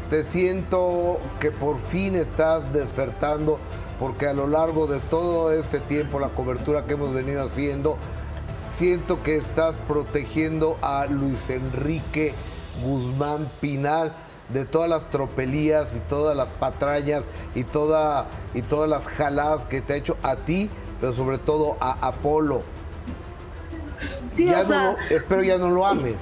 Te 0.09 0.23
siento 0.23 1.19
que 1.39 1.51
por 1.51 1.79
fin 1.79 2.15
estás 2.15 2.71
despertando 2.71 3.59
porque 3.99 4.27
a 4.27 4.33
lo 4.33 4.47
largo 4.47 4.87
de 4.87 4.99
todo 4.99 5.51
este 5.51 5.79
tiempo, 5.79 6.19
la 6.19 6.29
cobertura 6.29 6.85
que 6.85 6.93
hemos 6.93 7.13
venido 7.13 7.43
haciendo, 7.43 7.97
siento 8.69 9.23
que 9.23 9.37
estás 9.37 9.73
protegiendo 9.87 10.77
a 10.81 11.05
Luis 11.05 11.49
Enrique 11.49 12.33
Guzmán 12.83 13.49
Pinal 13.61 14.13
de 14.49 14.65
todas 14.65 14.89
las 14.89 15.09
tropelías 15.09 15.95
y 15.95 15.99
todas 15.99 16.35
las 16.37 16.47
patrañas 16.59 17.23
y, 17.55 17.63
toda, 17.63 18.27
y 18.53 18.61
todas 18.61 18.89
las 18.89 19.07
jaladas 19.07 19.65
que 19.65 19.81
te 19.81 19.93
ha 19.93 19.95
hecho 19.95 20.17
a 20.23 20.35
ti, 20.37 20.69
pero 21.01 21.13
sobre 21.13 21.37
todo 21.37 21.77
a 21.79 21.93
Apolo. 22.07 22.61
Sí, 24.31 24.45
Ya 24.45 24.57
o 24.57 24.57
no 24.59 24.63
sea, 24.65 24.83
lo- 24.91 24.97
espero 25.15 25.43
ya 25.43 25.57
no 25.57 25.69
lo 25.69 25.85
ames. 25.85 26.17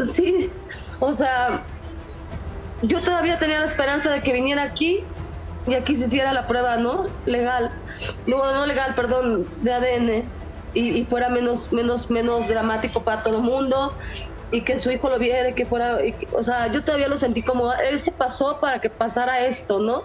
Sí, 0.00 0.50
o 1.00 1.12
sea, 1.12 1.62
yo 2.82 3.02
todavía 3.02 3.38
tenía 3.38 3.60
la 3.60 3.66
esperanza 3.66 4.10
de 4.10 4.20
que 4.20 4.32
viniera 4.32 4.62
aquí 4.62 5.04
y 5.66 5.74
aquí 5.74 5.94
se 5.96 6.06
hiciera 6.06 6.32
la 6.32 6.46
prueba, 6.46 6.76
¿no? 6.76 7.06
Legal, 7.26 7.70
no, 8.26 8.52
no 8.52 8.66
legal, 8.66 8.94
perdón, 8.94 9.46
de 9.62 9.72
ADN 9.72 10.24
y, 10.72 11.00
y 11.02 11.06
fuera 11.06 11.28
menos, 11.28 11.68
menos, 11.72 12.10
menos 12.10 12.48
dramático 12.48 13.04
para 13.04 13.22
todo 13.22 13.36
el 13.38 13.42
mundo 13.42 13.96
y 14.50 14.64
que 14.64 14.76
su 14.78 14.90
hijo 14.90 15.08
lo 15.08 15.18
viera, 15.18 15.50
y 15.50 15.54
que 15.54 15.66
fuera, 15.66 16.04
y 16.06 16.16
o 16.32 16.42
sea, 16.42 16.70
yo 16.70 16.84
todavía 16.84 17.08
lo 17.08 17.16
sentí 17.18 17.42
como, 17.42 17.72
esto 17.74 18.12
pasó 18.18 18.58
para 18.60 18.80
que 18.80 18.90
pasara 18.90 19.46
esto, 19.46 19.80
¿no? 19.80 20.04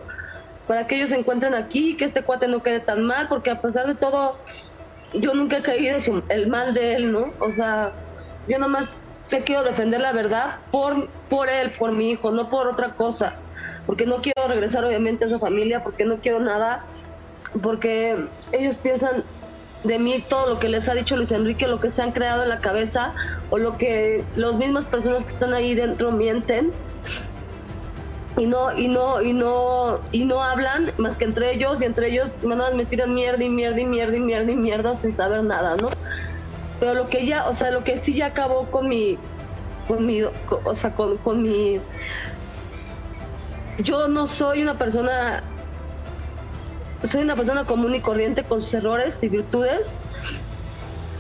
Para 0.65 0.87
que 0.87 0.95
ellos 0.97 1.09
se 1.09 1.17
encuentren 1.17 1.53
aquí, 1.55 1.97
que 1.97 2.05
este 2.05 2.23
cuate 2.23 2.47
no 2.47 2.63
quede 2.63 2.81
tan 2.81 3.03
mal, 3.05 3.27
porque 3.29 3.51
a 3.51 3.61
pesar 3.61 3.87
de 3.87 3.95
todo, 3.95 4.41
yo 5.13 5.33
nunca 5.33 5.57
he 5.57 5.63
creído 5.63 5.99
su- 5.99 6.25
el 6.29 6.47
mal 6.49 6.73
de 6.73 6.93
él, 6.95 7.11
¿no? 7.11 7.35
O 7.39 7.51
sea, 7.51 7.93
yo 8.45 8.59
nomás 8.59 8.97
te 9.29 9.43
quiero 9.43 9.63
defender 9.63 10.01
la 10.01 10.11
verdad 10.13 10.55
por, 10.71 11.13
por 11.27 11.49
él, 11.49 11.73
por 11.77 11.91
mi 11.93 12.11
hijo, 12.11 12.31
no 12.31 12.49
por 12.49 12.67
otra 12.67 12.95
cosa. 12.95 13.35
Porque 13.85 14.05
no 14.05 14.21
quiero 14.21 14.47
regresar 14.47 14.85
obviamente 14.85 15.25
a 15.25 15.27
esa 15.27 15.39
familia, 15.39 15.81
porque 15.83 16.05
no 16.05 16.19
quiero 16.21 16.39
nada, 16.39 16.85
porque 17.63 18.17
ellos 18.51 18.77
piensan 18.79 19.25
de 19.83 19.99
mí 19.99 20.23
todo 20.27 20.49
lo 20.49 20.59
que 20.59 20.69
les 20.69 20.89
ha 20.89 20.93
dicho 20.93 21.15
Luis 21.15 21.31
Enrique, 21.31 21.67
lo 21.67 21.79
que 21.79 21.89
se 21.89 22.01
han 22.01 22.11
creado 22.11 22.43
en 22.43 22.49
la 22.49 22.59
cabeza 22.59 23.13
o 23.49 23.57
lo 23.57 23.77
que 23.77 24.23
las 24.35 24.57
mismas 24.57 24.85
personas 24.85 25.23
que 25.23 25.29
están 25.29 25.53
ahí 25.53 25.75
dentro 25.75 26.11
mienten 26.11 26.71
y 28.37 28.45
no 28.45 28.75
y 28.77 28.87
no 28.87 29.21
y 29.21 29.33
no 29.33 29.99
y 30.11 30.25
no 30.25 30.43
hablan 30.43 30.91
más 30.97 31.17
que 31.17 31.25
entre 31.25 31.53
ellos 31.53 31.81
y 31.81 31.85
entre 31.85 32.09
ellos 32.09 32.37
me 32.43 32.85
tiran 32.85 33.13
mierda 33.13 33.43
y 33.43 33.49
mierda 33.49 33.79
y 33.79 33.85
mierda 33.85 34.15
y 34.15 34.19
mierda 34.19 34.51
y 34.51 34.55
mierda 34.55 34.93
sin 34.93 35.11
saber 35.11 35.43
nada, 35.43 35.75
¿no? 35.77 35.89
Pero 36.79 36.93
lo 36.93 37.07
que 37.09 37.25
ya, 37.25 37.47
o 37.47 37.53
sea, 37.53 37.71
lo 37.71 37.83
que 37.83 37.97
sí 37.97 38.13
ya 38.13 38.27
acabó 38.27 38.65
con 38.69 38.87
mi 38.87 39.17
con 39.87 40.05
mi 40.05 40.21
co- 40.47 40.61
o 40.65 40.75
sea, 40.75 40.93
con, 40.93 41.17
con 41.17 41.41
mi 41.41 41.79
yo 43.79 44.07
no 44.07 44.27
soy 44.27 44.61
una 44.61 44.77
persona 44.77 45.43
soy 47.03 47.21
una 47.23 47.35
persona 47.35 47.65
común 47.65 47.93
y 47.95 47.99
corriente 47.99 48.43
con 48.43 48.61
sus 48.61 48.73
errores 48.73 49.21
y 49.23 49.29
virtudes, 49.29 49.97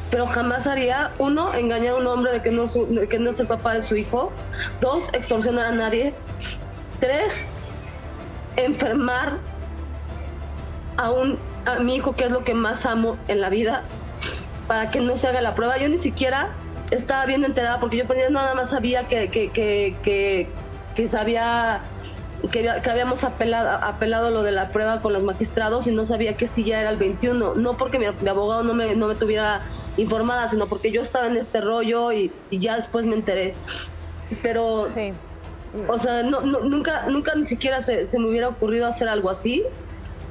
pero 0.09 0.25
jamás 0.27 0.67
haría, 0.67 1.11
uno, 1.19 1.53
engañar 1.53 1.95
a 1.95 1.97
un 1.97 2.07
hombre 2.07 2.31
de 2.31 2.41
que 2.41 2.51
no, 2.51 2.65
su- 2.67 2.87
de 2.87 3.07
que 3.07 3.19
no 3.19 3.29
es 3.29 3.39
el 3.39 3.47
papá 3.47 3.73
de 3.73 3.81
su 3.81 3.95
hijo, 3.95 4.31
dos, 4.81 5.09
extorsionar 5.13 5.65
a 5.67 5.71
nadie, 5.71 6.13
tres, 6.99 7.45
enfermar 8.55 9.37
a, 10.97 11.11
un, 11.11 11.37
a 11.65 11.79
mi 11.79 11.95
hijo, 11.95 12.15
que 12.15 12.25
es 12.25 12.31
lo 12.31 12.43
que 12.43 12.53
más 12.53 12.85
amo 12.85 13.17
en 13.27 13.41
la 13.41 13.49
vida, 13.49 13.83
para 14.67 14.89
que 14.89 14.99
no 14.99 15.15
se 15.17 15.27
haga 15.27 15.41
la 15.41 15.55
prueba. 15.55 15.77
Yo 15.77 15.89
ni 15.89 15.97
siquiera 15.97 16.49
estaba 16.91 17.25
bien 17.25 17.43
enterada 17.45 17.79
porque 17.79 17.97
yo 17.97 18.05
pues, 18.07 18.17
nada 18.31 18.55
más 18.55 18.69
sabía 18.69 19.07
que, 19.07 19.29
que, 19.29 19.49
que, 19.51 19.95
que, 20.01 20.49
que 20.95 21.07
sabía 21.07 21.81
que, 22.51 22.69
que 22.83 22.89
habíamos 22.89 23.23
apelado, 23.23 23.69
apelado 23.83 24.29
lo 24.29 24.43
de 24.43 24.51
la 24.51 24.69
prueba 24.69 25.01
con 25.01 25.13
los 25.13 25.23
magistrados 25.23 25.87
y 25.87 25.91
no 25.95 26.05
sabía 26.05 26.33
que 26.35 26.47
sí 26.47 26.63
ya 26.63 26.79
era 26.81 26.89
el 26.91 26.97
21. 26.97 27.55
No 27.55 27.77
porque 27.77 27.99
mi, 27.99 28.05
mi 28.21 28.29
abogado 28.29 28.63
no 28.63 28.73
me, 28.73 28.95
no 28.95 29.07
me 29.07 29.15
tuviera 29.15 29.61
informada, 29.97 30.47
sino 30.47 30.67
porque 30.67 30.91
yo 30.91 31.01
estaba 31.01 31.27
en 31.27 31.37
este 31.37 31.61
rollo 31.61 32.11
y, 32.11 32.31
y 32.51 32.59
ya 32.59 32.75
después 32.75 33.05
me 33.05 33.15
enteré. 33.15 33.55
Pero, 34.41 34.87
o 35.87 35.97
sea, 35.97 36.23
no, 36.23 36.41
no- 36.41 36.59
nunca, 36.61 37.07
nunca 37.07 37.33
ni 37.35 37.45
siquiera 37.45 37.79
se, 37.81 38.05
se 38.05 38.19
me 38.19 38.27
hubiera 38.29 38.49
ocurrido 38.49 38.87
hacer 38.87 39.09
algo 39.09 39.29
así. 39.29 39.63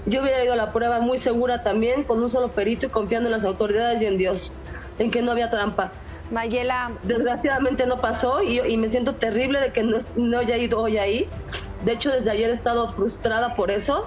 Yo 0.07 0.23
hubiera 0.23 0.45
ido 0.45 0.53
a 0.53 0.57
la 0.57 0.73
prueba 0.73 1.01
muy 1.01 1.19
segura 1.19 1.63
también, 1.65 2.05
con 2.05 2.23
un 2.23 2.31
solo 2.31 2.49
perito 2.53 2.87
y 2.87 2.89
confiando 2.91 3.29
en 3.29 3.33
las 3.33 3.45
autoridades 3.45 4.01
y 4.03 4.07
en 4.07 4.17
Dios, 4.17 4.55
en 5.01 5.11
que 5.11 5.21
no 5.23 5.33
había 5.33 5.51
trampa. 5.51 5.91
Mayela. 6.31 6.93
Desgraciadamente 7.05 7.87
no 7.87 8.01
pasó 8.01 8.43
y, 8.43 8.61
y 8.61 8.77
me 8.77 8.89
siento 8.89 9.15
terrible 9.15 9.61
de 9.61 9.73
que 9.73 9.83
no, 9.83 9.99
no 10.17 10.39
haya 10.39 10.57
ido 10.57 10.81
hoy 10.81 10.99
ahí. 10.99 11.29
De 11.87 11.93
hecho, 11.93 12.11
desde 12.11 12.33
ayer 12.33 12.51
he 12.51 12.53
estado 12.53 12.91
frustrada 12.95 13.55
por 13.55 13.71
eso, 13.71 14.07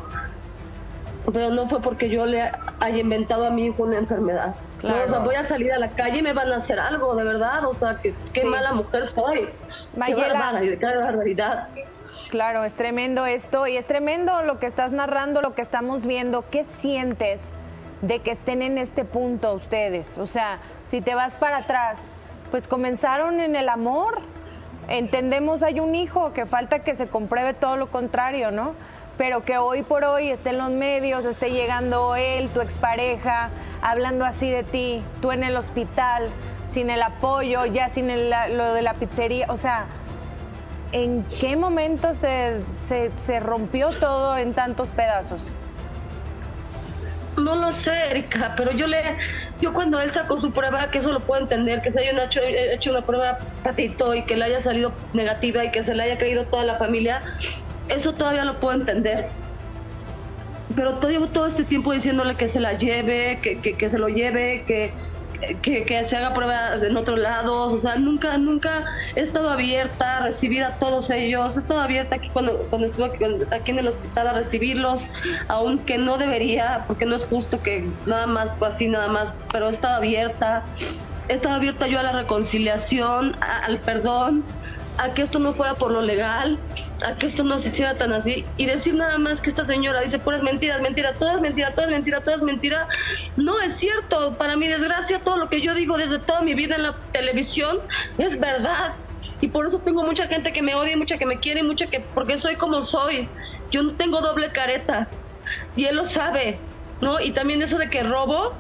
pero 1.32 1.50
no 1.50 1.70
fue 1.70 1.82
porque 1.82 2.10
yo 2.10 2.26
le 2.26 2.52
haya 2.82 2.98
inventado 2.98 3.46
a 3.48 3.52
mi 3.52 3.68
hijo 3.68 3.84
una 3.84 3.98
enfermedad. 3.98 4.54
No, 4.84 5.02
o 5.02 5.08
sea, 5.08 5.20
voy 5.20 5.36
a 5.36 5.46
salir 5.46 5.72
a 5.72 5.80
la 5.80 5.89
calle 5.92 6.18
y 6.18 6.22
me 6.22 6.34
van 6.34 6.52
a 6.52 6.58
hacer 6.58 6.78
algo, 6.78 7.15
de 7.15 7.24
verdad. 7.24 7.65
O 7.65 7.74
sea, 7.74 7.96
que, 7.96 8.13
qué 8.34 8.42
Sí. 8.42 8.48
mala 8.48 8.74
mujer 8.74 9.08
soy. 9.08 9.48
Mayela. 9.96 10.60
Qué 10.60 10.86
barbaridad. 10.86 11.70
Claro, 12.30 12.65
es 12.65 12.74
tremendo 12.74 13.26
esto 13.26 13.65
y 13.65 13.78
es 13.78 13.86
tremendo 13.86 14.42
lo 14.42 14.60
que 14.60 14.65
estás 14.65 14.92
narrando, 14.92 15.42
lo 15.42 15.56
que 15.56 15.62
estamos 15.62 16.06
viendo. 16.06 16.44
¿Qué 16.52 16.65
sientes 16.65 17.54
de 18.02 18.20
que 18.20 18.32
estén 18.32 18.62
en 18.62 18.78
este 18.78 19.06
punto 19.06 19.54
ustedes? 19.54 20.18
O 20.18 20.26
sea, 20.26 20.60
si 20.84 21.00
te 21.00 21.15
vas 21.15 21.38
para 21.38 21.60
atrás, 21.60 22.08
pues 22.52 22.68
comenzaron 22.68 23.39
en 23.39 23.56
el 23.56 23.70
amor. 23.70 24.20
Entendemos, 24.89 25.63
hay 25.63 25.80
un 25.80 25.95
hijo, 25.95 26.34
que 26.34 26.45
falta 26.45 26.80
que 26.80 26.95
se 26.95 27.08
compruebe 27.08 27.54
todo 27.54 27.78
lo 27.78 27.88
contrario, 27.91 28.52
¿no? 28.52 28.73
Pero 29.17 29.43
que 29.43 29.58
hoy 29.58 29.84
por 29.84 30.04
hoy 30.04 30.30
esté 30.32 30.49
en 30.52 30.58
los 30.58 30.71
medios, 30.71 31.25
esté 31.25 31.52
llegando 31.52 32.15
él, 32.15 32.49
tu 32.49 32.62
expareja, 32.62 33.49
hablando 33.82 34.25
así 34.25 34.49
de 34.49 34.63
ti, 34.63 35.04
tú 35.21 35.32
en 35.32 35.43
el 35.43 35.58
hospital, 35.58 36.30
sin 36.69 36.89
el 36.89 37.02
apoyo, 37.04 37.65
ya 37.65 37.89
sin 37.89 38.08
lo 38.08 38.73
de 38.73 38.82
la 38.82 38.93
pizzería. 38.95 39.45
O 39.49 39.58
sea, 39.58 39.86
¿En 40.91 41.23
qué 41.39 41.56
momento 41.56 42.15
se- 42.15 42.62
se 43.19 43.39
rompió 43.39 43.89
todo 43.89 44.36
en 44.38 44.56
tantos 44.56 44.88
pedazos? 44.89 45.47
No 47.39 47.56
lo 47.56 47.71
sé, 47.71 48.12
Erika, 48.12 48.54
pero 48.58 48.71
yo 48.71 48.88
le, 48.88 49.17
yo 49.62 49.73
cuando 49.73 49.99
él 50.02 50.10
sacó 50.10 50.38
su 50.38 50.52
prueba, 50.52 50.89
que 50.91 50.97
eso 50.97 51.12
lo 51.12 51.21
puedo 51.21 51.41
entender, 51.41 51.82
que 51.82 51.91
se 51.91 52.02
haya 52.02 52.23
hecho, 52.73 52.91
una 52.91 53.06
prueba 53.06 53.39
patito 53.63 54.13
y 54.13 54.23
que 54.23 54.36
le 54.36 54.45
haya 54.45 54.60
salido 54.60 54.91
negativa 55.13 55.63
y 55.63 55.71
que 55.71 55.84
se 55.84 55.95
le 55.95 56.04
haya 56.04 56.17
creído 56.17 56.45
toda 56.45 56.63
la 56.63 56.75
familia, 56.75 57.21
eso 57.88 58.13
todavía 58.13 58.45
lo 58.45 58.60
puedo 58.60 58.78
entender. 58.78 59.30
Pero 60.75 60.95
todo, 60.99 61.28
todo 61.30 61.47
este 61.47 61.63
tiempo 61.63 61.91
diciéndole 61.93 62.36
que 62.36 62.47
se 62.47 62.60
la 62.60 62.73
lleve, 62.73 63.39
que, 63.41 63.60
que, 63.60 63.75
que 63.75 63.89
se 63.89 63.97
lo 63.97 64.10
lleve, 64.10 64.63
que, 64.67 64.93
que, 65.62 66.04
se 66.04 66.17
haga 66.17 66.34
pruebas 66.34 66.82
en 66.84 66.97
otros 66.97 67.19
lados, 67.19 67.73
o 67.73 67.78
sea, 67.78 67.95
nunca, 67.95 68.38
nunca 68.38 68.86
he 69.15 69.21
estado 69.21 69.49
abierta 69.49 70.17
a 70.17 70.19
recibir 70.21 70.63
a 70.63 70.78
todos 70.78 71.10
ellos, 71.10 71.56
he 71.56 71.60
estado 71.60 71.82
abierta 71.82 72.15
aquí 72.15 72.30
cuando, 72.30 72.58
cuando 72.69 72.88
estuve 72.88 73.06
aquí, 73.06 73.25
aquí 73.52 73.71
en 73.71 73.80
el 73.80 73.88
hospital 73.88 74.28
a 74.28 74.34
recibirlos, 74.34 75.10
aunque 75.47 75.97
no 75.97 76.17
debería, 76.17 76.84
porque 76.88 77.06
no 77.06 77.15
es 77.15 77.25
justo 77.25 77.62
que 77.62 77.89
nada 78.06 78.28
más, 78.28 78.49
así 78.62 78.88
nada 78.88 79.08
más, 79.08 79.34
pero 79.52 79.67
he 79.67 79.71
estado 79.71 79.95
abierta, 79.95 80.65
he 81.28 81.34
estado 81.34 81.56
abierta 81.56 81.88
yo 81.88 81.99
a 81.99 82.04
la 82.04 82.12
reconciliación, 82.12 83.36
al 83.41 83.80
perdón, 83.80 84.43
a 84.97 85.13
que 85.13 85.21
esto 85.21 85.39
no 85.39 85.54
fuera 85.54 85.75
por 85.75 85.91
lo 85.91 86.02
legal, 86.02 86.60
a 87.06 87.16
que 87.16 87.28
esto 87.28 87.44
no 87.44 87.60
se 87.60 87.70
hiciera 87.70 87.96
tan 87.96 88.14
así 88.14 88.46
y 88.58 88.66
decir 88.66 88.96
nada 88.96 89.18
más 89.18 89.42
que 89.42 89.50
esta 89.50 89.64
señora 89.64 90.02
dice 90.02 90.20
puras 90.20 90.44
mentiras, 90.44 90.82
mentira, 90.82 91.14
todo 91.14 91.36
es 91.36 91.42
mentira, 91.42 91.74
todo 91.74 91.86
es 91.86 91.92
mentira, 91.92 92.22
todo 92.22 92.36
es 92.36 92.42
mentira. 92.42 92.88
No 93.38 93.60
es 93.62 93.76
cierto, 93.76 94.38
para 94.38 94.58
mi 94.58 94.68
desgracia 94.68 95.20
todo 95.20 95.38
lo 95.38 95.50
que 95.50 95.62
yo 95.62 95.74
digo 95.74 95.98
desde 95.98 96.20
toda 96.20 96.42
mi 96.42 96.54
vida 96.54 96.76
en 96.76 96.84
la 96.84 96.98
televisión 97.12 97.80
es 98.18 98.40
verdad. 98.40 98.96
Y 99.42 99.48
por 99.48 99.66
eso 99.68 99.80
tengo 99.80 100.04
mucha 100.04 100.28
gente 100.28 100.52
que 100.52 100.62
me 100.62 100.76
odia, 100.76 100.98
mucha 100.98 101.18
que 101.18 101.26
me 101.26 101.40
quiere, 101.40 101.64
mucha 101.64 101.88
que 101.88 102.00
porque 102.00 102.38
soy 102.38 102.56
como 102.56 102.82
soy. 102.82 103.28
Yo 103.72 103.84
no 103.84 103.94
tengo 103.94 104.22
doble 104.22 104.52
careta 104.52 105.08
y 105.76 105.86
él 105.86 105.96
lo 105.96 106.06
sabe, 106.06 106.60
¿no? 107.02 107.20
Y 107.20 107.32
también 107.32 107.62
eso 107.62 107.78
de 107.78 107.90
que 107.90 108.04
robo, 108.04 108.54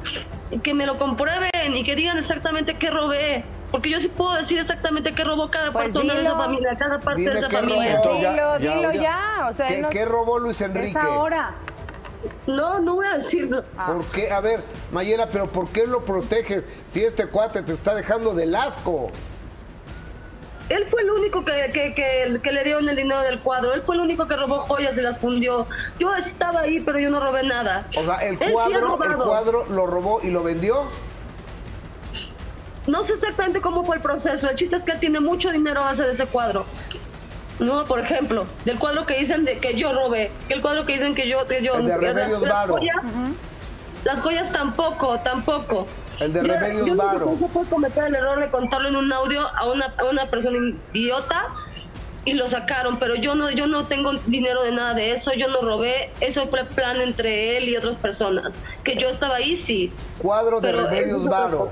que 0.63 0.73
me 0.73 0.85
lo 0.85 0.97
comprueben 0.97 1.75
y 1.75 1.83
que 1.83 1.95
digan 1.95 2.17
exactamente 2.17 2.77
qué 2.77 2.89
robé. 2.89 3.43
Porque 3.71 3.89
yo 3.91 3.99
sí 3.99 4.07
puedo 4.09 4.33
decir 4.33 4.57
exactamente 4.59 5.13
qué 5.13 5.23
robó 5.23 5.51
cada 5.51 5.71
Pues 5.71 5.85
persona 5.85 6.15
de 6.15 6.21
esa 6.21 6.35
familia, 6.35 6.75
cada 6.77 6.99
parte 6.99 7.21
Dime 7.21 7.33
de 7.33 7.39
esa 7.39 7.49
familia. 7.49 8.01
robó. 8.03 8.15
Dilo, 8.15 8.57
dilo 8.59 8.91
ya. 8.93 9.01
ya. 9.01 9.47
O 9.49 9.53
sea, 9.53 9.67
¿Qué, 9.67 9.81
no- 9.81 9.89
qué 9.89 10.05
robó 10.05 10.39
Luis 10.39 10.59
Enrique? 10.61 10.89
Es 10.89 10.95
ahora. 10.95 11.53
No, 12.47 12.79
no 12.79 12.95
voy 12.95 13.05
a 13.07 13.13
decirlo. 13.13 13.63
¿Por 13.85 14.05
qué? 14.07 14.31
A 14.31 14.41
ver, 14.41 14.63
Mayela, 14.91 15.27
pero 15.29 15.47
¿por 15.51 15.69
qué 15.69 15.85
lo 15.87 16.03
proteges 16.03 16.65
si 16.89 17.03
este 17.03 17.27
cuate 17.27 17.61
te 17.61 17.73
está 17.73 17.93
dejando 17.93 18.33
del 18.33 18.55
asco? 18.55 19.11
Él 20.69 20.85
fue 20.87 21.01
el 21.01 21.09
único 21.11 21.43
que, 21.45 21.69
que, 21.73 21.93
que, 21.95 22.39
que 22.43 22.51
le 22.51 22.63
dio 22.63 22.79
el 22.79 22.95
dinero 22.95 23.21
del 23.21 23.39
cuadro. 23.39 23.73
Él 23.73 23.81
fue 23.83 23.95
el 23.95 24.01
único 24.01 24.27
que 24.27 24.35
robó 24.35 24.59
joyas 24.59 24.97
y 24.97 25.01
las 25.01 25.17
fundió. 25.17 25.65
Yo 25.97 26.13
estaba 26.15 26.61
ahí, 26.61 26.79
pero 26.79 26.99
yo 26.99 27.09
no 27.09 27.19
robé 27.19 27.43
nada. 27.43 27.85
O 27.97 28.01
sea, 28.01 28.15
el 28.17 28.37
sí 28.37 28.45
cuadro, 28.51 28.99
el 29.03 29.15
cuadro 29.15 29.65
lo 29.69 29.87
robó 29.87 30.19
y 30.21 30.29
lo 30.29 30.43
vendió. 30.43 30.83
No 32.89 33.03
sé 33.03 33.13
exactamente 33.13 33.61
cómo 33.61 33.83
fue 33.83 33.97
el 33.97 34.01
proceso. 34.01 34.49
El 34.49 34.55
chiste 34.55 34.75
es 34.75 34.83
que 34.83 34.93
él 34.93 34.99
tiene 34.99 35.19
mucho 35.19 35.51
dinero 35.51 35.81
a 35.81 35.85
base 35.85 36.03
de 36.03 36.11
ese 36.11 36.25
cuadro. 36.25 36.65
No, 37.59 37.85
por 37.85 37.99
ejemplo, 37.99 38.47
del 38.65 38.79
cuadro 38.79 39.05
que 39.05 39.17
dicen 39.19 39.45
de 39.45 39.59
que 39.59 39.75
yo 39.75 39.93
robé, 39.93 40.31
que 40.47 40.55
el 40.55 40.61
cuadro 40.61 40.85
que 40.87 40.93
dicen 40.93 41.13
que 41.13 41.27
yo, 41.29 41.45
que 41.45 41.61
yo 41.61 41.75
El 41.75 41.83
de 41.83 41.89
las- 41.89 41.97
Remedios 41.99 42.41
las 42.41 42.51
Varo. 42.51 42.73
joyas, 42.77 42.95
las 44.05 44.21
joyas 44.21 44.51
tampoco, 44.51 45.19
tampoco. 45.19 45.85
El 46.19 46.33
de 46.33 46.41
Yo- 46.47 46.53
Remedios 46.53 46.87
yo 46.87 46.95
Varo. 46.95 47.33
hice 47.35 47.47
fue 47.49 47.65
cometer 47.65 48.05
el 48.05 48.15
error 48.15 48.39
de 48.39 48.49
contarlo 48.49 48.87
en 48.89 48.95
un 48.95 49.13
audio 49.13 49.41
a 49.55 49.69
una, 49.69 49.93
a 49.97 50.05
una 50.05 50.25
persona 50.31 50.57
idiota 50.93 51.45
y 52.25 52.33
lo 52.33 52.47
sacaron, 52.47 52.97
pero 52.97 53.13
yo 53.15 53.35
no, 53.35 53.51
yo 53.51 53.67
no 53.67 53.85
tengo 53.87 54.13
dinero 54.25 54.63
de 54.63 54.71
nada 54.71 54.93
de 54.95 55.11
eso, 55.11 55.31
yo 55.33 55.47
no 55.49 55.61
robé, 55.61 56.11
eso 56.21 56.47
fue 56.47 56.63
plan 56.65 56.99
entre 57.01 57.57
él 57.57 57.69
y 57.69 57.77
otras 57.77 57.97
personas. 57.97 58.63
Que 58.83 58.95
yo 58.95 59.09
estaba 59.09 59.35
ahí, 59.35 59.55
sí. 59.55 59.91
Cuadro 60.17 60.59
de 60.59 60.71
Remedios 60.71 61.19
no 61.21 61.29
Varo. 61.29 61.71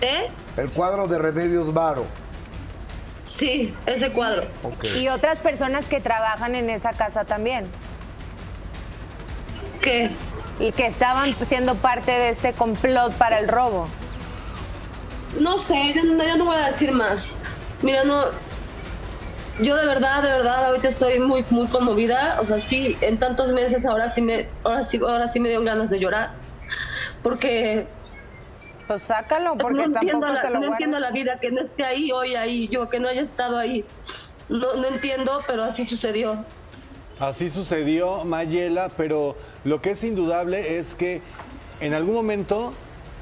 ¿Eh? 0.00 0.28
El 0.56 0.70
cuadro 0.70 1.08
de 1.08 1.18
Remedios 1.18 1.72
Varo. 1.72 2.06
Sí, 3.24 3.74
ese 3.86 4.10
cuadro. 4.10 4.46
Y 4.96 5.08
otras 5.08 5.38
personas 5.40 5.84
que 5.86 6.00
trabajan 6.00 6.54
en 6.54 6.70
esa 6.70 6.92
casa 6.92 7.24
también. 7.24 7.66
¿Qué? 9.82 10.10
Y 10.58 10.72
que 10.72 10.86
estaban 10.86 11.32
siendo 11.44 11.74
parte 11.74 12.10
de 12.10 12.30
este 12.30 12.52
complot 12.52 13.12
para 13.12 13.38
el 13.38 13.48
robo. 13.48 13.86
No 15.38 15.58
sé, 15.58 15.92
yo 15.94 16.04
no, 16.04 16.24
yo 16.24 16.36
no 16.36 16.46
voy 16.46 16.56
a 16.56 16.66
decir 16.66 16.90
más. 16.92 17.34
Mira, 17.82 18.04
no. 18.04 18.24
Yo 19.60 19.76
de 19.76 19.86
verdad, 19.86 20.22
de 20.22 20.30
verdad, 20.30 20.66
ahorita 20.66 20.88
estoy 20.88 21.18
muy, 21.20 21.44
muy 21.50 21.66
conmovida. 21.66 22.38
O 22.40 22.44
sea, 22.44 22.58
sí, 22.58 22.96
en 23.02 23.18
tantos 23.18 23.52
meses 23.52 23.84
ahora 23.84 24.08
sí 24.08 24.22
me, 24.22 24.48
ahora 24.64 24.82
sí, 24.82 24.98
ahora 25.02 25.26
sí 25.26 25.38
me 25.38 25.50
dio 25.50 25.62
ganas 25.62 25.90
de 25.90 25.98
llorar. 26.00 26.30
Porque 27.22 27.86
Pues 28.88 29.02
sácalo, 29.02 29.56
porque 29.58 29.76
no 29.76 29.84
entiendo, 29.84 30.26
tampoco 30.26 30.32
la, 30.32 30.40
te 30.40 30.50
lo 30.50 30.60
no 30.60 30.66
entiendo 30.72 30.98
la 30.98 31.10
vida 31.10 31.38
que 31.38 31.50
no 31.50 31.60
esté 31.60 31.84
ahí 31.84 32.10
hoy 32.10 32.34
ahí, 32.34 32.68
yo 32.68 32.88
que 32.88 32.98
no 32.98 33.08
haya 33.08 33.20
estado 33.20 33.58
ahí. 33.58 33.84
No, 34.48 34.74
no 34.74 34.88
entiendo, 34.88 35.42
pero 35.46 35.62
así 35.62 35.84
sucedió. 35.84 36.42
Así 37.20 37.50
sucedió, 37.50 38.24
Mayela, 38.24 38.88
pero 38.96 39.36
lo 39.64 39.82
que 39.82 39.90
es 39.90 40.02
indudable 40.02 40.78
es 40.78 40.94
que 40.94 41.20
en 41.80 41.92
algún 41.92 42.14
momento 42.14 42.72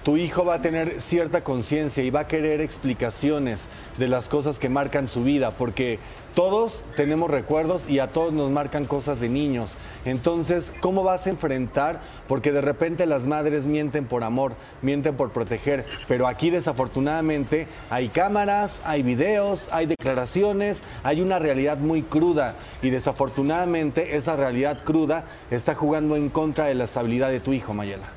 tu 0.04 0.16
hijo 0.16 0.44
va 0.44 0.54
a 0.54 0.62
tener 0.62 1.00
cierta 1.00 1.42
conciencia 1.42 2.04
y 2.04 2.10
va 2.10 2.20
a 2.20 2.26
querer 2.28 2.60
explicaciones 2.60 3.58
de 3.98 4.06
las 4.06 4.28
cosas 4.28 4.60
que 4.60 4.68
marcan 4.68 5.08
su 5.08 5.24
vida, 5.24 5.50
porque 5.50 5.98
todos 6.36 6.82
tenemos 6.96 7.30
recuerdos 7.30 7.80
y 7.88 7.98
a 7.98 8.08
todos 8.08 8.30
nos 8.30 8.50
marcan 8.50 8.84
cosas 8.84 9.18
de 9.20 9.30
niños. 9.30 9.70
Entonces, 10.04 10.70
¿cómo 10.80 11.02
vas 11.02 11.26
a 11.26 11.30
enfrentar? 11.30 12.02
Porque 12.28 12.52
de 12.52 12.60
repente 12.60 13.06
las 13.06 13.22
madres 13.22 13.64
mienten 13.64 14.04
por 14.04 14.22
amor, 14.22 14.52
mienten 14.82 15.16
por 15.16 15.32
proteger, 15.32 15.86
pero 16.06 16.28
aquí 16.28 16.50
desafortunadamente 16.50 17.66
hay 17.88 18.08
cámaras, 18.08 18.78
hay 18.84 19.02
videos, 19.02 19.66
hay 19.72 19.86
declaraciones, 19.86 20.78
hay 21.02 21.22
una 21.22 21.38
realidad 21.38 21.78
muy 21.78 22.02
cruda 22.02 22.54
y 22.82 22.90
desafortunadamente 22.90 24.16
esa 24.16 24.36
realidad 24.36 24.84
cruda 24.84 25.24
está 25.50 25.74
jugando 25.74 26.16
en 26.16 26.28
contra 26.28 26.66
de 26.66 26.74
la 26.74 26.84
estabilidad 26.84 27.30
de 27.30 27.40
tu 27.40 27.54
hijo, 27.54 27.72
Mayela. 27.72 28.15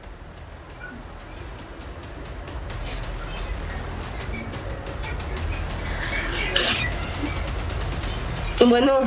Bueno, 8.67 9.01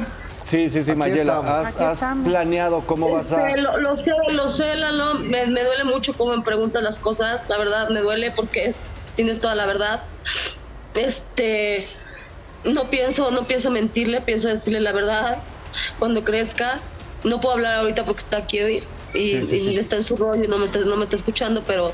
Sí, 0.53 0.69
sí, 0.69 0.83
sí, 0.83 0.95
Mayela, 0.95 1.39
has, 1.39 1.99
planeado 2.27 2.83
cómo 2.85 3.11
vas 3.11 3.33
a... 3.33 3.49
Este, 3.49 3.63
lo, 3.63 3.79
lo 3.79 3.97
sé, 3.97 4.13
lo 4.33 4.49
sé, 4.49 4.77
Lalo. 4.77 5.15
Me, 5.15 5.47
me 5.47 5.65
duele 5.65 5.85
mucho 5.85 6.13
cómo 6.13 6.37
me 6.37 6.43
preguntas 6.43 6.83
las 6.83 6.99
cosas. 6.99 7.49
La 7.49 7.57
verdad, 7.57 7.89
me 7.89 8.01
duele 8.01 8.31
porque 8.33 8.75
tienes 9.17 9.41
toda 9.41 9.55
la 9.55 9.65
verdad. 9.65 10.03
Este, 10.95 11.87
no 12.65 12.91
pienso, 12.91 13.31
no 13.31 13.47
pienso 13.47 13.71
mentirle, 13.71 14.21
pienso 14.21 14.49
decirle 14.49 14.81
la 14.81 14.93
verdad 14.93 15.39
cuando 15.99 16.23
crezca. 16.23 16.81
No 17.25 17.41
puedo 17.41 17.55
hablar 17.55 17.77
ahorita 17.77 18.05
porque 18.05 18.21
está 18.21 18.37
aquí 18.39 18.61
hoy 18.61 18.85
y, 19.15 19.31
Sí, 19.31 19.47
sí, 19.49 19.61
sí. 19.61 19.71
y 19.71 19.79
está 19.79 19.97
en 19.97 20.05
su 20.05 20.17
rollo 20.17 20.45
y 20.45 20.49
no 20.49 20.59
me 20.59 20.67
está, 20.67 20.81
no 20.81 20.97
me 20.97 21.05
está 21.05 21.17
escuchando, 21.17 21.63
pero 21.67 21.93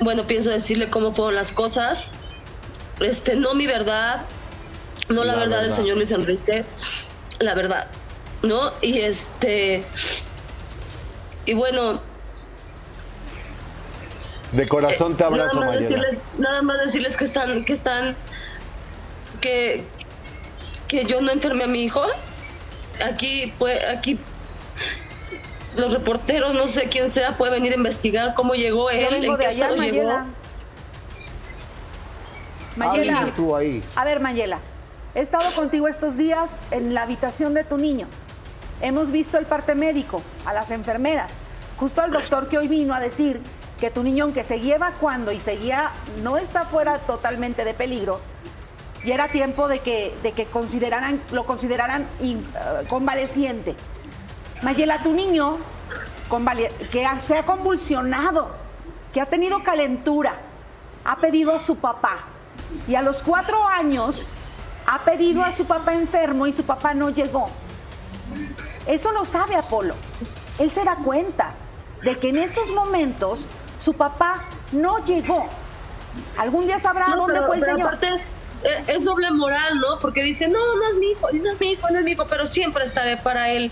bueno, 0.00 0.22
pienso 0.24 0.50
decirle 0.50 0.88
cómo 0.88 1.12
fueron 1.12 1.34
las 1.34 1.50
cosas. 1.50 2.14
Este, 3.00 3.34
no 3.34 3.54
mi 3.54 3.66
verdad, 3.66 4.22
no 5.08 5.24
la, 5.24 5.32
La 5.34 5.38
verdad 5.40 5.60
verdad. 5.62 5.76
señor 5.76 5.96
Luis 5.96 6.10
Enrique, 6.12 6.64
la 7.40 7.54
verdad, 7.54 7.86
¿no? 8.42 8.72
Y 8.80 8.98
este, 9.00 9.84
y 11.46 11.54
bueno, 11.54 12.00
De 14.52 14.66
corazón 14.68 15.16
te 15.16 15.24
abrazo, 15.24 15.54
nada 15.60 15.66
más 15.66 15.74
Mayela. 15.80 15.88
decirles, 16.02 16.18
nada 16.38 16.62
más 16.62 16.78
decirles 16.82 17.16
que 17.16 17.24
están, 17.24 17.64
que 17.64 17.72
están, 17.72 18.16
que, 19.40 19.84
que 20.88 21.04
yo 21.06 21.20
no 21.20 21.32
enfermé 21.32 21.64
a 21.64 21.68
mi 21.68 21.82
hijo. 21.84 22.02
Aquí, 23.04 23.52
pues, 23.58 23.80
aquí 23.84 24.18
los 25.76 25.92
reporteros, 25.92 26.54
no 26.54 26.66
sé 26.68 26.84
quién 26.90 27.08
sea, 27.08 27.36
puede 27.38 27.52
venir 27.52 27.72
a 27.72 27.76
investigar 27.76 28.34
cómo 28.34 28.52
llegó 28.54 28.90
él, 28.90 29.00
Yo 29.04 29.10
vengo 29.10 29.32
en 29.32 29.38
de 29.38 29.44
qué 29.44 29.50
allá, 29.50 29.64
estado 29.70 29.82
llegó. 29.82 30.24
Mayela. 32.76 33.26
Estuvo 33.28 33.56
ahí. 33.56 33.82
A 33.96 34.04
ver, 34.04 34.20
Mayela, 34.20 34.60
he 35.14 35.20
estado 35.20 35.50
contigo 35.54 35.88
estos 35.88 36.16
días 36.16 36.56
en 36.70 36.94
la 36.94 37.02
habitación 37.02 37.54
de 37.54 37.64
tu 37.64 37.76
niño. 37.76 38.06
Hemos 38.80 39.10
visto 39.10 39.38
el 39.38 39.46
parte 39.46 39.74
médico, 39.74 40.22
a 40.46 40.52
las 40.52 40.70
enfermeras, 40.70 41.42
justo 41.78 42.00
al 42.00 42.10
doctor 42.10 42.48
que 42.48 42.58
hoy 42.58 42.68
vino 42.68 42.94
a 42.94 43.00
decir 43.00 43.40
que 43.78 43.90
tu 43.90 44.02
niño, 44.02 44.24
aunque 44.24 44.44
seguía 44.44 44.76
evacuando 44.76 45.32
y 45.32 45.40
seguía, 45.40 45.90
no 46.22 46.36
está 46.38 46.64
fuera 46.64 46.98
totalmente 46.98 47.64
de 47.64 47.74
peligro, 47.74 48.20
y 49.04 49.10
era 49.10 49.26
tiempo 49.28 49.66
de 49.66 49.80
que, 49.80 50.16
de 50.22 50.32
que 50.32 50.46
consideraran, 50.46 51.20
lo 51.32 51.44
consideraran 51.44 52.06
in- 52.20 52.46
eh, 52.54 52.86
convaleciente. 52.88 53.74
Mayela, 54.62 54.98
tu 54.98 55.12
niño 55.12 55.58
que 56.92 57.06
se 57.26 57.36
ha 57.36 57.42
convulsionado, 57.44 58.52
que 59.12 59.20
ha 59.20 59.26
tenido 59.26 59.62
calentura, 59.64 60.36
ha 61.04 61.16
pedido 61.16 61.52
a 61.52 61.58
su 61.58 61.76
papá. 61.76 62.24
Y 62.86 62.94
a 62.94 63.02
los 63.02 63.22
cuatro 63.22 63.66
años 63.66 64.26
ha 64.86 65.04
pedido 65.04 65.42
a 65.44 65.52
su 65.52 65.64
papá 65.64 65.94
enfermo 65.94 66.46
y 66.46 66.52
su 66.52 66.64
papá 66.64 66.94
no 66.94 67.10
llegó. 67.10 67.50
Eso 68.86 69.12
lo 69.12 69.24
sabe 69.24 69.56
Apolo. 69.56 69.94
Él 70.58 70.70
se 70.70 70.84
da 70.84 70.96
cuenta 70.96 71.54
de 72.02 72.18
que 72.18 72.28
en 72.28 72.38
estos 72.38 72.72
momentos 72.72 73.46
su 73.78 73.94
papá 73.94 74.44
no 74.72 75.04
llegó. 75.04 75.46
Algún 76.36 76.66
día 76.66 76.78
sabrá 76.78 77.08
No, 77.08 77.16
dónde 77.16 77.34
pero- 77.34 77.46
fue 77.46 77.56
el 77.56 77.60
pero 77.60 77.72
señor. 77.74 77.88
aparte, 77.94 78.08
eh, 78.64 78.84
es 78.88 79.04
doble 79.04 79.30
moral, 79.30 79.78
¿no? 79.78 79.98
Porque 79.98 80.22
dice, 80.22 80.48
no, 80.48 80.58
no 80.76 80.88
es 80.88 80.94
mi 80.96 81.10
hijo, 81.12 81.28
no 81.32 81.50
es 81.52 81.60
mi 81.60 81.72
hijo, 81.72 81.88
no 81.90 81.98
es 81.98 82.04
mi 82.04 82.10
hijo, 82.12 82.26
pero 82.26 82.44
siempre 82.46 82.84
estaré 82.84 83.16
para 83.16 83.50
él. 83.50 83.70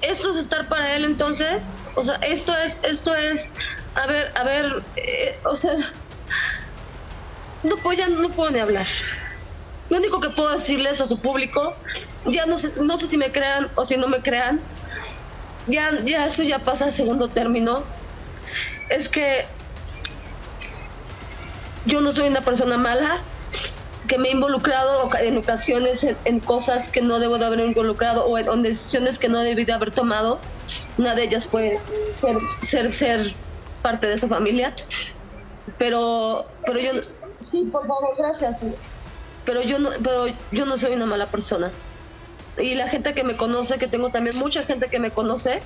Esto 0.00 0.30
es 0.30 0.36
estar 0.36 0.68
para 0.68 0.94
él, 0.96 1.04
entonces, 1.04 1.74
o 1.94 2.02
sea, 2.02 2.16
esto 2.16 2.54
es, 2.56 2.80
esto 2.82 3.14
es, 3.14 3.50
a 3.94 4.06
ver, 4.08 4.32
a 4.36 4.42
ver, 4.42 4.82
eh, 4.96 5.38
o 5.44 5.54
sea, 5.54 5.72
no 7.62 7.76
puedo, 7.76 7.96
ya 7.96 8.08
no 8.08 8.28
puedo 8.30 8.50
ni 8.50 8.58
hablar. 8.58 8.86
Lo 9.92 9.98
único 9.98 10.22
que 10.22 10.30
puedo 10.30 10.50
decirles 10.52 11.02
a 11.02 11.06
su 11.06 11.20
público, 11.20 11.74
ya 12.24 12.46
no 12.46 12.56
sé, 12.56 12.72
no 12.80 12.96
sé 12.96 13.06
si 13.06 13.18
me 13.18 13.30
crean 13.30 13.70
o 13.74 13.84
si 13.84 13.98
no 13.98 14.08
me 14.08 14.22
crean, 14.22 14.58
ya, 15.66 16.00
ya 16.06 16.24
eso 16.24 16.42
ya 16.42 16.60
pasa 16.60 16.86
a 16.86 16.90
segundo 16.90 17.28
término, 17.28 17.82
es 18.88 19.10
que 19.10 19.44
yo 21.84 22.00
no 22.00 22.10
soy 22.10 22.28
una 22.28 22.40
persona 22.40 22.78
mala, 22.78 23.20
que 24.08 24.16
me 24.16 24.28
he 24.28 24.32
involucrado 24.32 25.10
en 25.20 25.36
ocasiones 25.36 26.06
en, 26.24 26.40
cosas 26.40 26.88
que 26.88 27.02
no 27.02 27.18
debo 27.18 27.36
de 27.36 27.44
haber 27.44 27.60
involucrado 27.60 28.24
o 28.24 28.38
en, 28.38 28.62
decisiones 28.62 29.18
que 29.18 29.28
no 29.28 29.40
debí 29.40 29.66
de 29.66 29.74
haber 29.74 29.92
tomado. 29.92 30.40
Una 30.96 31.14
de 31.14 31.24
ellas 31.24 31.46
puede 31.46 31.78
ser, 32.12 32.38
ser, 32.62 32.94
ser 32.94 33.34
parte 33.82 34.06
de 34.06 34.14
esa 34.14 34.26
familia. 34.26 34.74
Pero, 35.76 36.46
pero 36.64 36.78
yo, 36.78 36.92
sí, 37.40 37.68
por 37.70 37.86
favor, 37.86 38.16
gracias. 38.16 38.64
Pero 39.44 39.62
yo 39.62 39.78
no, 39.78 39.90
pero 40.02 40.26
yo 40.50 40.66
no 40.66 40.76
soy 40.78 40.94
una 40.94 41.06
mala 41.06 41.26
persona. 41.26 41.70
Y 42.58 42.74
la 42.74 42.88
gente 42.88 43.14
que 43.14 43.24
me 43.24 43.36
conoce, 43.36 43.78
que 43.78 43.88
tengo 43.88 44.10
también 44.10 44.38
mucha 44.38 44.62
gente 44.62 44.88
que 44.88 44.98
me 44.98 45.10
conoce, 45.10 45.62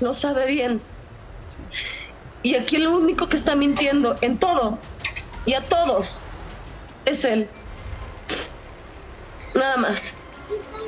lo 0.00 0.14
sabe 0.14 0.46
bien. 0.46 0.80
Y 2.42 2.54
aquí 2.54 2.78
lo 2.78 2.96
único 2.96 3.28
que 3.28 3.36
está 3.36 3.54
mintiendo 3.54 4.16
en 4.22 4.38
todo 4.38 4.78
y 5.44 5.54
a 5.54 5.60
todos 5.60 6.22
es 7.04 7.24
él. 7.24 7.48
Nada 9.54 9.76
más. 9.76 10.14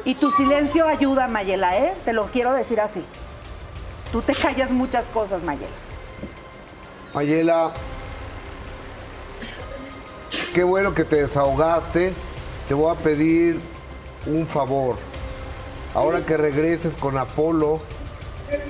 Y 0.04 0.14
tu 0.14 0.30
silencio 0.30 0.86
ayuda, 0.86 1.28
Mayela, 1.28 1.76
¿eh? 1.78 1.94
Te 2.04 2.12
lo 2.12 2.26
quiero 2.26 2.52
decir 2.54 2.80
así. 2.80 3.04
Tú 4.10 4.22
te 4.22 4.34
callas 4.34 4.70
muchas 4.70 5.06
cosas, 5.06 5.42
Mayela. 5.42 5.72
Mayela, 7.14 7.72
qué 10.54 10.64
bueno 10.64 10.94
que 10.94 11.04
te 11.04 11.16
desahogaste. 11.16 12.14
Te 12.72 12.76
voy 12.76 12.90
a 12.90 12.98
pedir 12.98 13.60
un 14.26 14.46
favor. 14.46 14.96
Ahora 15.92 16.24
que 16.24 16.38
regreses 16.38 16.96
con 16.96 17.18
Apolo, 17.18 17.82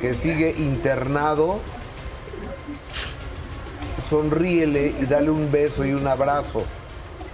que 0.01 0.15
sigue 0.15 0.57
internado, 0.59 1.61
sonríele 4.11 4.93
y 5.01 5.05
dale 5.05 5.31
un 5.31 5.53
beso 5.53 5.85
y 5.85 5.93
un 5.93 6.05
abrazo. 6.09 6.65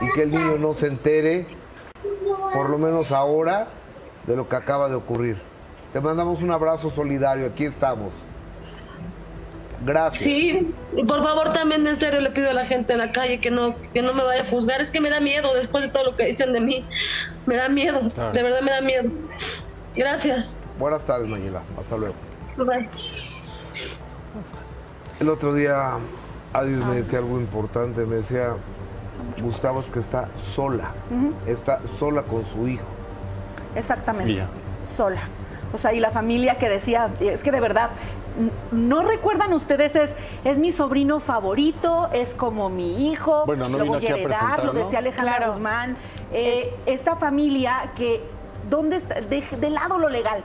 Y 0.03 0.13
que 0.13 0.25
el 0.25 0.31
niño 0.31 0.59
no 0.59 0.75
se 0.75 0.89
entere, 0.89 1.47
por 2.53 2.69
lo 2.69 2.77
menos 2.77 3.13
ahora, 3.13 3.69
de 4.27 4.37
lo 4.37 4.47
que 4.47 4.57
acaba 4.57 4.91
de 4.91 4.97
ocurrir. 4.97 5.41
Te 5.95 6.03
mandamos 6.03 6.43
un 6.43 6.51
abrazo 6.51 6.91
solidario, 6.91 7.47
aquí 7.47 7.65
estamos. 7.65 8.13
Gracias. 9.85 10.25
Sí, 10.25 10.75
y 10.97 11.05
por 11.05 11.23
favor 11.23 11.53
también 11.53 11.87
en 11.87 11.97
serio 11.97 12.21
le 12.21 12.31
pido 12.31 12.51
a 12.51 12.53
la 12.53 12.67
gente 12.67 12.95
en 12.95 12.99
la 12.99 13.13
calle 13.13 13.41
que 13.41 13.51
no, 13.51 13.75
que 13.95 14.03
no 14.03 14.13
me 14.13 14.25
vaya 14.25 14.43
a 14.43 14.45
juzgar. 14.45 14.81
Es 14.81 14.91
que 14.91 15.01
me 15.01 15.11
da 15.11 15.21
miedo 15.21 15.55
después 15.55 15.85
de 15.85 15.91
todo 15.91 16.05
lo 16.05 16.17
que 16.17 16.27
dicen 16.27 16.53
de 16.53 16.61
mí. 16.61 16.85
Me 17.47 17.57
da 17.57 17.69
miedo, 17.69 18.01
de 18.01 18.43
verdad 18.43 18.61
me 18.63 18.71
da 18.71 18.81
miedo. 18.81 19.11
Gracias. 19.95 20.59
Buenas 20.79 21.05
tardes, 21.07 21.29
Mayela. 21.29 21.63
Hasta 21.79 21.97
luego. 21.97 22.15
Bye. 22.57 22.89
El 25.21 25.29
otro 25.29 25.55
día 25.55 25.99
Adis 26.53 26.79
me 26.79 26.97
decía 26.97 27.19
algo 27.19 27.39
importante, 27.39 28.07
me 28.07 28.17
decía, 28.17 28.55
Gustavo 29.43 29.81
es 29.81 29.89
que 29.89 29.99
está 29.99 30.29
sola, 30.37 30.93
está 31.47 31.81
sola 31.99 32.23
con 32.23 32.45
su 32.45 32.69
hijo. 32.69 32.87
Exactamente, 33.75 34.43
sola. 34.83 35.23
O 35.73 35.79
sea, 35.79 35.93
y 35.93 36.01
la 36.01 36.11
familia 36.11 36.57
que 36.57 36.69
decía, 36.69 37.11
es 37.21 37.43
que 37.43 37.51
de 37.53 37.61
verdad, 37.61 37.91
¿no 38.71 39.03
recuerdan 39.03 39.53
ustedes? 39.53 39.95
Es, 39.97 40.15
es 40.45 40.59
mi 40.59 40.73
sobrino 40.73 41.21
favorito, 41.21 42.09
es 42.13 42.35
como 42.35 42.71
mi 42.71 43.11
hijo, 43.11 43.45
bueno, 43.47 43.69
no 43.69 43.79
lo 43.79 43.87
voy 43.87 44.07
a 44.07 44.11
heredar, 44.11 44.65
lo 44.65 44.73
decía 44.73 45.01
Alejandra 45.01 45.47
Guzmán. 45.47 45.97
Eh, 46.33 46.75
esta 46.87 47.17
familia 47.17 47.93
que, 47.97 48.23
¿dónde 48.69 48.97
está? 48.97 49.21
De, 49.21 49.43
de 49.43 49.71
lado 49.71 49.99
lo 49.99 50.09
legal, 50.09 50.43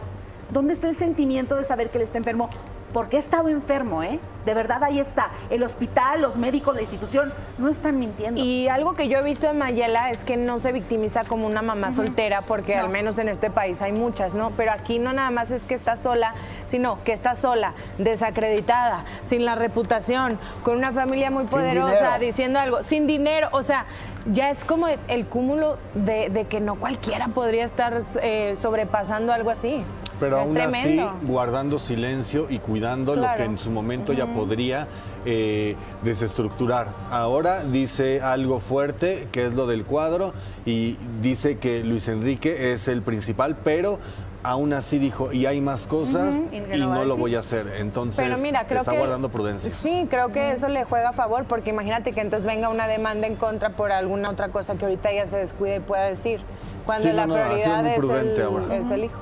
¿dónde 0.49 0.73
está 0.73 0.89
el 0.89 0.95
sentimiento 0.95 1.55
de 1.55 1.63
saber 1.63 1.89
que 1.89 1.97
él 1.97 2.03
está 2.03 2.17
enfermo? 2.17 2.49
Porque 2.93 3.17
he 3.17 3.19
estado 3.19 3.49
enfermo, 3.49 4.03
¿eh? 4.03 4.19
De 4.45 4.53
verdad 4.53 4.83
ahí 4.83 4.99
está. 4.99 5.29
El 5.49 5.63
hospital, 5.63 6.21
los 6.21 6.37
médicos, 6.37 6.75
la 6.75 6.81
institución 6.81 7.33
no 7.57 7.69
están 7.69 7.97
mintiendo. 7.97 8.41
Y 8.41 8.67
algo 8.67 8.93
que 8.93 9.07
yo 9.07 9.17
he 9.17 9.23
visto 9.23 9.49
en 9.49 9.57
Mayela 9.57 10.11
es 10.11 10.23
que 10.23 10.35
no 10.35 10.59
se 10.59 10.71
victimiza 10.71 11.23
como 11.23 11.47
una 11.47 11.61
mamá 11.61 11.93
soltera, 11.93 12.41
porque 12.41 12.75
al 12.75 12.89
menos 12.89 13.17
en 13.17 13.29
este 13.29 13.49
país 13.49 13.81
hay 13.81 13.93
muchas, 13.93 14.33
¿no? 14.33 14.51
Pero 14.51 14.71
aquí 14.71 14.99
no 14.99 15.13
nada 15.13 15.31
más 15.31 15.51
es 15.51 15.63
que 15.63 15.75
está 15.75 15.95
sola, 15.95 16.33
sino 16.65 17.03
que 17.03 17.13
está 17.13 17.35
sola, 17.35 17.73
desacreditada, 17.97 19.05
sin 19.23 19.45
la 19.45 19.55
reputación, 19.55 20.37
con 20.63 20.77
una 20.77 20.91
familia 20.91 21.31
muy 21.31 21.45
poderosa, 21.45 22.19
diciendo 22.19 22.59
algo, 22.59 22.83
sin 22.83 23.07
dinero, 23.07 23.47
o 23.51 23.63
sea, 23.63 23.85
ya 24.25 24.49
es 24.49 24.65
como 24.65 24.87
el 24.87 25.25
cúmulo 25.25 25.77
de, 25.93 26.45
que 26.49 26.59
no 26.59 26.75
cualquiera 26.75 27.29
podría 27.29 27.65
estar 27.65 27.99
eh, 28.21 28.55
sobrepasando 28.59 29.33
algo 29.33 29.49
así. 29.49 29.83
Pero 30.19 30.39
aún 30.39 30.57
así, 30.57 30.99
guardando 31.23 31.79
silencio 31.79 32.47
y 32.49 32.59
cuidando 32.59 33.15
lo 33.15 33.27
que 33.35 33.43
en 33.43 33.57
su 33.57 33.71
momento 33.71 34.13
ya 34.13 34.27
podría 34.27 34.87
eh, 35.25 35.75
desestructurar. 36.03 36.87
Ahora 37.09 37.63
dice 37.63 38.21
algo 38.21 38.59
fuerte, 38.59 39.27
que 39.31 39.45
es 39.45 39.53
lo 39.53 39.67
del 39.67 39.85
cuadro, 39.85 40.33
y 40.65 40.97
dice 41.21 41.57
que 41.57 41.83
Luis 41.83 42.07
Enrique 42.07 42.73
es 42.73 42.87
el 42.87 43.01
principal, 43.01 43.57
pero 43.63 43.99
aún 44.43 44.73
así 44.73 44.99
dijo, 44.99 45.31
y 45.31 45.45
hay 45.45 45.61
más 45.61 45.87
cosas 45.87 46.35
y, 46.51 46.59
no, 46.59 47.05
lo 47.05 47.17
voy 47.17 47.35
a 47.35 47.39
hacer. 47.39 47.73
Entonces, 47.77 48.29
está 48.69 48.91
guardando 48.91 49.29
prudencia. 49.29 49.71
Sí, 49.71 50.07
creo 50.09 50.31
que 50.31 50.51
eso 50.51 50.67
le 50.67 50.83
juega 50.83 51.09
a 51.09 51.13
favor, 51.13 51.45
porque 51.45 51.69
imagínate 51.69 52.11
que 52.11 52.21
entonces 52.21 52.45
venga 52.45 52.69
una 52.69 52.87
demanda 52.87 53.25
en 53.25 53.35
contra 53.35 53.71
por 53.71 53.91
alguna 53.91 54.29
otra 54.29 54.49
cosa 54.49 54.75
que 54.75 54.85
ahorita 54.85 55.11
ella 55.11 55.27
se 55.27 55.37
descuide 55.37 55.77
y 55.77 55.79
pueda 55.79 56.03
decir, 56.03 56.41
cuando 56.85 57.11
la 57.13 57.23
prioridad 57.23 57.87
es 57.87 58.91
el, 58.91 59.05
hijo. 59.05 59.19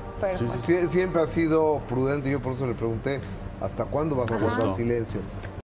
Siempre 0.88 1.22
ha 1.22 1.26
sido 1.26 1.80
prudente, 1.88 2.30
yo 2.30 2.40
por 2.40 2.54
eso 2.54 2.66
le 2.66 2.74
pregunté, 2.74 3.20
¿hasta 3.60 3.84
cuándo 3.84 4.16
vas 4.16 4.30
a 4.30 4.36
guardar 4.36 4.74
silencio? 4.74 5.20